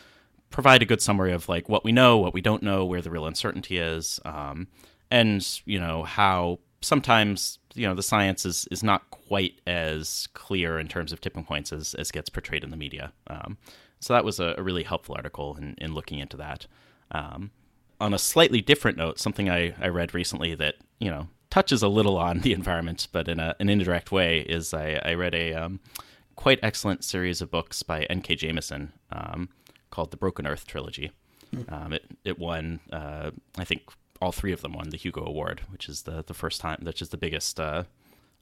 provide 0.49 0.81
a 0.81 0.87
good 0.87 1.03
summary 1.03 1.33
of 1.33 1.49
like 1.49 1.69
what 1.69 1.85
we 1.85 1.93
know, 1.93 2.17
what 2.17 2.33
we 2.33 2.41
don't 2.41 2.63
know, 2.63 2.85
where 2.87 3.03
the 3.03 3.11
real 3.11 3.27
uncertainty 3.27 3.79
is, 3.79 4.21
um, 4.25 4.69
and 5.11 5.61
you 5.67 5.79
know 5.79 6.03
how 6.03 6.59
sometimes 6.87 7.59
you 7.75 7.87
know 7.87 7.95
the 7.95 8.03
science 8.03 8.47
is 8.47 8.67
is 8.71 8.83
not 8.83 9.11
quite 9.11 9.61
as 9.67 10.29
clear 10.35 10.79
in 10.79 10.87
terms 10.87 11.13
of 11.13 11.21
tipping 11.21 11.45
points 11.45 11.73
as, 11.73 11.95
as 11.95 12.13
gets 12.13 12.31
portrayed 12.31 12.63
in 12.63 12.71
the 12.71 12.77
media. 12.77 13.13
Um, 13.27 13.59
so 13.99 14.15
that 14.15 14.25
was 14.25 14.39
a, 14.39 14.55
a, 14.57 14.63
really 14.63 14.85
helpful 14.85 15.17
article 15.17 15.57
in, 15.57 15.75
in 15.79 15.95
looking 15.95 16.21
into 16.21 16.37
that. 16.37 16.67
Um, 17.11 17.51
on 18.01 18.15
a 18.15 18.19
slightly 18.19 18.61
different 18.61 18.99
note, 18.99 19.19
something 19.19 19.51
I, 19.51 19.75
I 19.81 19.89
read 19.89 20.15
recently 20.15 20.55
that 20.55 20.77
you 21.01 21.11
know 21.11 21.29
touches 21.51 21.83
a 21.83 21.89
little 21.89 22.17
on 22.17 22.41
the 22.47 22.53
environment, 22.53 23.09
but 23.11 23.29
in 23.29 23.41
a, 23.41 23.57
an 23.59 23.69
indirect 23.69 24.13
way, 24.13 24.41
is 24.41 24.73
I, 24.73 25.01
I 25.05 25.15
read 25.15 25.35
a 25.35 25.55
um, 25.55 25.81
quite 26.37 26.61
excellent 26.63 27.03
series 27.05 27.41
of 27.43 27.51
books 27.51 27.83
by 27.83 28.05
N.K. 28.05 28.37
Jemisin 28.37 28.91
um, 29.11 29.49
called 29.91 30.13
the 30.13 30.17
Broken 30.17 30.47
Earth 30.47 30.67
Trilogy. 30.67 31.11
Um, 31.69 31.93
it 31.93 32.05
it 32.25 32.39
won, 32.39 32.81
uh, 32.93 33.31
I 33.57 33.65
think, 33.65 33.83
all 34.21 34.33
three 34.33 34.53
of 34.53 34.61
them 34.63 34.73
won 34.73 34.91
the 34.91 34.97
Hugo 34.97 35.25
Award, 35.25 35.63
which 35.71 35.89
is 35.89 36.03
the 36.03 36.25
the 36.27 36.35
first 36.35 36.61
time, 36.61 36.79
which 36.83 37.03
is 37.03 37.11
the 37.11 37.17
biggest 37.17 37.61
uh, 37.61 37.85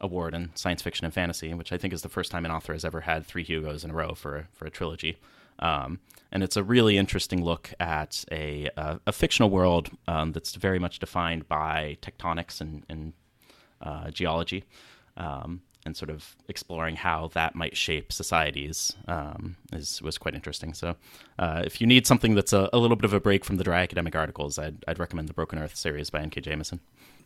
award 0.01 0.35
in 0.35 0.51
science 0.55 0.83
fiction 0.83 1.05
and 1.05 1.15
fantasy, 1.15 1.53
which 1.55 1.73
I 1.73 1.79
think 1.79 1.93
is 1.93 2.03
the 2.03 2.09
first 2.09 2.31
time 2.31 2.45
an 2.45 2.51
author 2.51 2.73
has 2.73 2.85
ever 2.85 3.03
had 3.03 3.27
three 3.27 3.45
Hugos 3.45 3.85
in 3.85 3.91
a 3.91 3.95
row 3.95 4.15
for 4.15 4.49
for 4.53 4.67
a 4.67 4.71
trilogy. 4.71 5.19
Um, 5.59 6.01
and 6.33 6.43
it's 6.43 6.57
a 6.57 6.65
really 6.65 6.99
interesting 6.99 7.45
look 7.45 7.73
at 7.79 8.25
a 8.31 8.69
a, 8.77 9.01
a 9.07 9.13
fictional 9.13 9.51
world 9.51 9.91
um, 10.09 10.33
that's 10.33 10.55
very 10.55 10.79
much 10.79 10.99
defined 10.99 11.49
by 11.49 11.97
tectonics 12.03 12.61
and, 12.61 12.85
and 12.89 13.13
uh, 13.81 14.11
geology. 14.11 14.65
Um, 15.17 15.63
and 15.85 15.97
sort 15.97 16.11
of 16.11 16.37
exploring 16.49 16.97
how 16.97 17.29
that 17.35 17.55
might 17.55 17.77
shape 17.77 18.13
societies 18.13 18.97
um, 19.07 19.57
is 19.73 20.01
was 20.03 20.19
quite 20.19 20.35
interesting. 20.35 20.73
So, 20.75 20.97
uh, 21.39 21.63
if 21.65 21.81
you 21.81 21.87
need 21.87 22.07
something 22.07 22.35
that's 22.35 22.53
a, 22.53 22.71
a, 22.73 22.79
little 22.79 22.97
bit 22.97 23.05
of 23.05 23.13
a 23.13 23.21
break 23.21 23.45
from 23.45 23.57
the 23.57 23.65
dry 23.65 23.83
academic 23.83 24.17
articles, 24.17 24.59
I'd, 24.59 24.85
I'd 24.89 24.99
recommend 24.99 25.29
the 25.29 25.35
Broken 25.35 25.59
Earth 25.59 25.77
series 25.77 26.11
by 26.11 26.21
N.K. 26.21 26.41
Jemisin. 26.41 26.81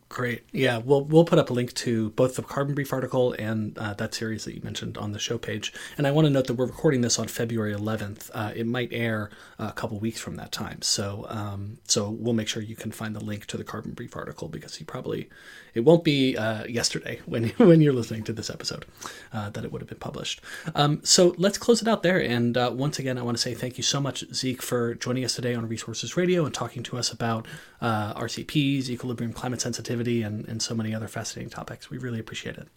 Great. 0.09 0.43
Yeah, 0.51 0.79
we'll 0.79 1.05
we'll 1.05 1.23
put 1.23 1.37
up 1.37 1.51
a 1.51 1.53
link 1.53 1.71
to 1.75 2.09
both 2.11 2.35
the 2.35 2.41
Carbon 2.41 2.73
Brief 2.73 2.91
article 2.91 3.33
and 3.37 3.77
uh, 3.77 3.93
that 3.93 4.15
series 4.15 4.43
that 4.45 4.55
you 4.55 4.61
mentioned 4.63 4.97
on 4.97 5.11
the 5.11 5.19
show 5.19 5.37
page. 5.37 5.71
And 5.99 6.07
I 6.07 6.11
want 6.11 6.25
to 6.25 6.31
note 6.31 6.47
that 6.47 6.55
we're 6.55 6.65
recording 6.65 7.01
this 7.01 7.19
on 7.19 7.27
February 7.27 7.75
11th. 7.75 8.31
Uh, 8.33 8.51
it 8.55 8.65
might 8.65 8.91
air 8.91 9.29
a 9.59 9.71
couple 9.71 9.99
weeks 9.99 10.19
from 10.19 10.35
that 10.37 10.51
time, 10.51 10.81
so 10.81 11.27
um, 11.29 11.77
so 11.87 12.09
we'll 12.09 12.33
make 12.33 12.47
sure 12.47 12.63
you 12.63 12.75
can 12.75 12.91
find 12.91 13.15
the 13.15 13.23
link 13.23 13.45
to 13.45 13.57
the 13.57 13.63
Carbon 13.63 13.91
Brief 13.91 14.15
article 14.15 14.47
because 14.47 14.79
you 14.79 14.85
probably 14.87 15.29
it 15.73 15.81
won't 15.81 16.03
be 16.03 16.35
uh, 16.37 16.65
yesterday 16.65 17.19
when 17.25 17.49
when 17.57 17.81
you're 17.81 17.93
listening 17.93 18.23
to 18.23 18.33
this 18.33 18.49
episode 18.49 18.85
uh, 19.33 19.49
that 19.51 19.63
it 19.63 19.71
would 19.71 19.81
have 19.81 19.89
been 19.89 19.99
published. 19.99 20.41
Um, 20.75 21.01
so 21.03 21.35
let's 21.37 21.57
close 21.57 21.81
it 21.81 21.87
out 21.87 22.03
there. 22.03 22.19
And 22.19 22.57
uh, 22.57 22.71
once 22.73 22.99
again, 22.99 23.17
I 23.17 23.21
want 23.21 23.37
to 23.37 23.41
say 23.41 23.53
thank 23.53 23.77
you 23.77 23.83
so 23.83 23.99
much, 23.99 24.23
Zeke, 24.33 24.61
for 24.61 24.95
joining 24.95 25.23
us 25.25 25.35
today 25.35 25.55
on 25.55 25.67
Resources 25.67 26.17
Radio 26.17 26.45
and 26.45 26.53
talking 26.53 26.83
to 26.83 26.97
us 26.97 27.11
about 27.11 27.47
uh, 27.81 28.13
RCPs, 28.15 28.89
equilibrium, 28.89 29.33
climate 29.33 29.61
sensitivity 29.61 30.21
and, 30.21 30.47
and 30.47 30.61
so 30.61 30.75
many 30.75 30.93
other 30.93 31.07
fascinating 31.07 31.49
topics. 31.49 31.89
We 31.89 31.97
really 31.97 32.19
appreciate 32.19 32.57
it. 32.57 32.67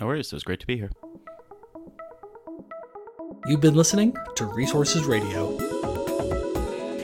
No 0.00 0.06
worries. 0.06 0.32
It 0.32 0.36
was 0.36 0.44
great 0.44 0.60
to 0.60 0.66
be 0.66 0.76
here. 0.76 0.90
You've 3.46 3.60
been 3.60 3.74
listening 3.74 4.16
to 4.34 4.44
Resources 4.44 5.04
Radio. 5.04 5.56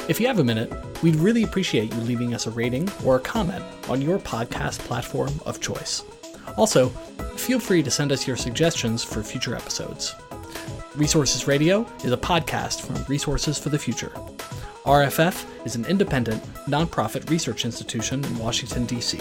If 0.08 0.20
you 0.20 0.26
have 0.26 0.40
a 0.40 0.44
minute, 0.44 0.72
we'd 1.02 1.16
really 1.16 1.42
appreciate 1.42 1.92
you 1.92 2.00
leaving 2.00 2.34
us 2.34 2.46
a 2.46 2.50
rating 2.50 2.90
or 3.04 3.16
a 3.16 3.20
comment 3.20 3.64
on 3.88 4.00
your 4.00 4.18
podcast 4.18 4.78
platform 4.80 5.32
of 5.44 5.60
choice. 5.60 6.04
Also, 6.56 6.88
feel 7.36 7.58
free 7.58 7.82
to 7.82 7.90
send 7.90 8.12
us 8.12 8.26
your 8.26 8.36
suggestions 8.36 9.02
for 9.02 9.22
future 9.22 9.54
episodes. 9.54 10.14
Resources 10.94 11.46
Radio 11.46 11.86
is 12.04 12.12
a 12.12 12.16
podcast 12.16 12.82
from 12.82 13.02
Resources 13.08 13.58
for 13.58 13.70
the 13.70 13.78
Future. 13.78 14.12
RFF 14.84 15.44
is 15.64 15.76
an 15.76 15.86
independent, 15.86 16.42
nonprofit 16.66 17.30
research 17.30 17.64
institution 17.64 18.24
in 18.24 18.38
Washington, 18.38 18.84
D.C. 18.84 19.20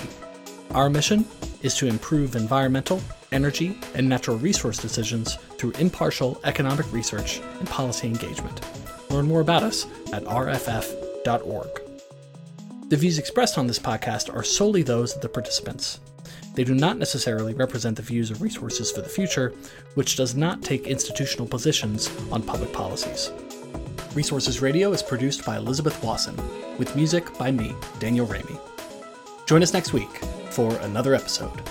Our 0.71 0.89
mission 0.89 1.25
is 1.61 1.75
to 1.77 1.87
improve 1.87 2.35
environmental, 2.35 3.01
energy, 3.31 3.77
and 3.93 4.09
natural 4.09 4.37
resource 4.37 4.77
decisions 4.77 5.35
through 5.57 5.71
impartial 5.73 6.39
economic 6.43 6.91
research 6.91 7.41
and 7.59 7.67
policy 7.67 8.07
engagement. 8.07 8.61
Learn 9.09 9.27
more 9.27 9.41
about 9.41 9.63
us 9.63 9.85
at 10.13 10.23
rff.org. 10.23 11.10
The 11.23 12.97
views 12.97 13.19
expressed 13.19 13.57
on 13.57 13.67
this 13.67 13.79
podcast 13.79 14.33
are 14.35 14.43
solely 14.43 14.83
those 14.83 15.15
of 15.15 15.21
the 15.21 15.29
participants. 15.29 15.99
They 16.55 16.63
do 16.63 16.75
not 16.75 16.97
necessarily 16.97 17.53
represent 17.53 17.95
the 17.95 18.03
views 18.03 18.31
of 18.31 18.41
Resources 18.41 18.91
for 18.91 19.01
the 19.01 19.09
Future, 19.09 19.53
which 19.95 20.17
does 20.17 20.35
not 20.35 20.61
take 20.61 20.87
institutional 20.87 21.47
positions 21.47 22.09
on 22.31 22.41
public 22.41 22.73
policies. 22.73 23.31
Resources 24.13 24.61
Radio 24.61 24.91
is 24.91 25.01
produced 25.01 25.45
by 25.45 25.57
Elizabeth 25.57 26.03
Wasson, 26.03 26.35
with 26.77 26.95
music 26.95 27.37
by 27.37 27.51
me, 27.51 27.73
Daniel 27.99 28.27
Raimi. 28.27 28.59
Join 29.45 29.63
us 29.63 29.73
next 29.73 29.93
week 29.93 30.09
for 30.49 30.75
another 30.77 31.15
episode 31.15 31.61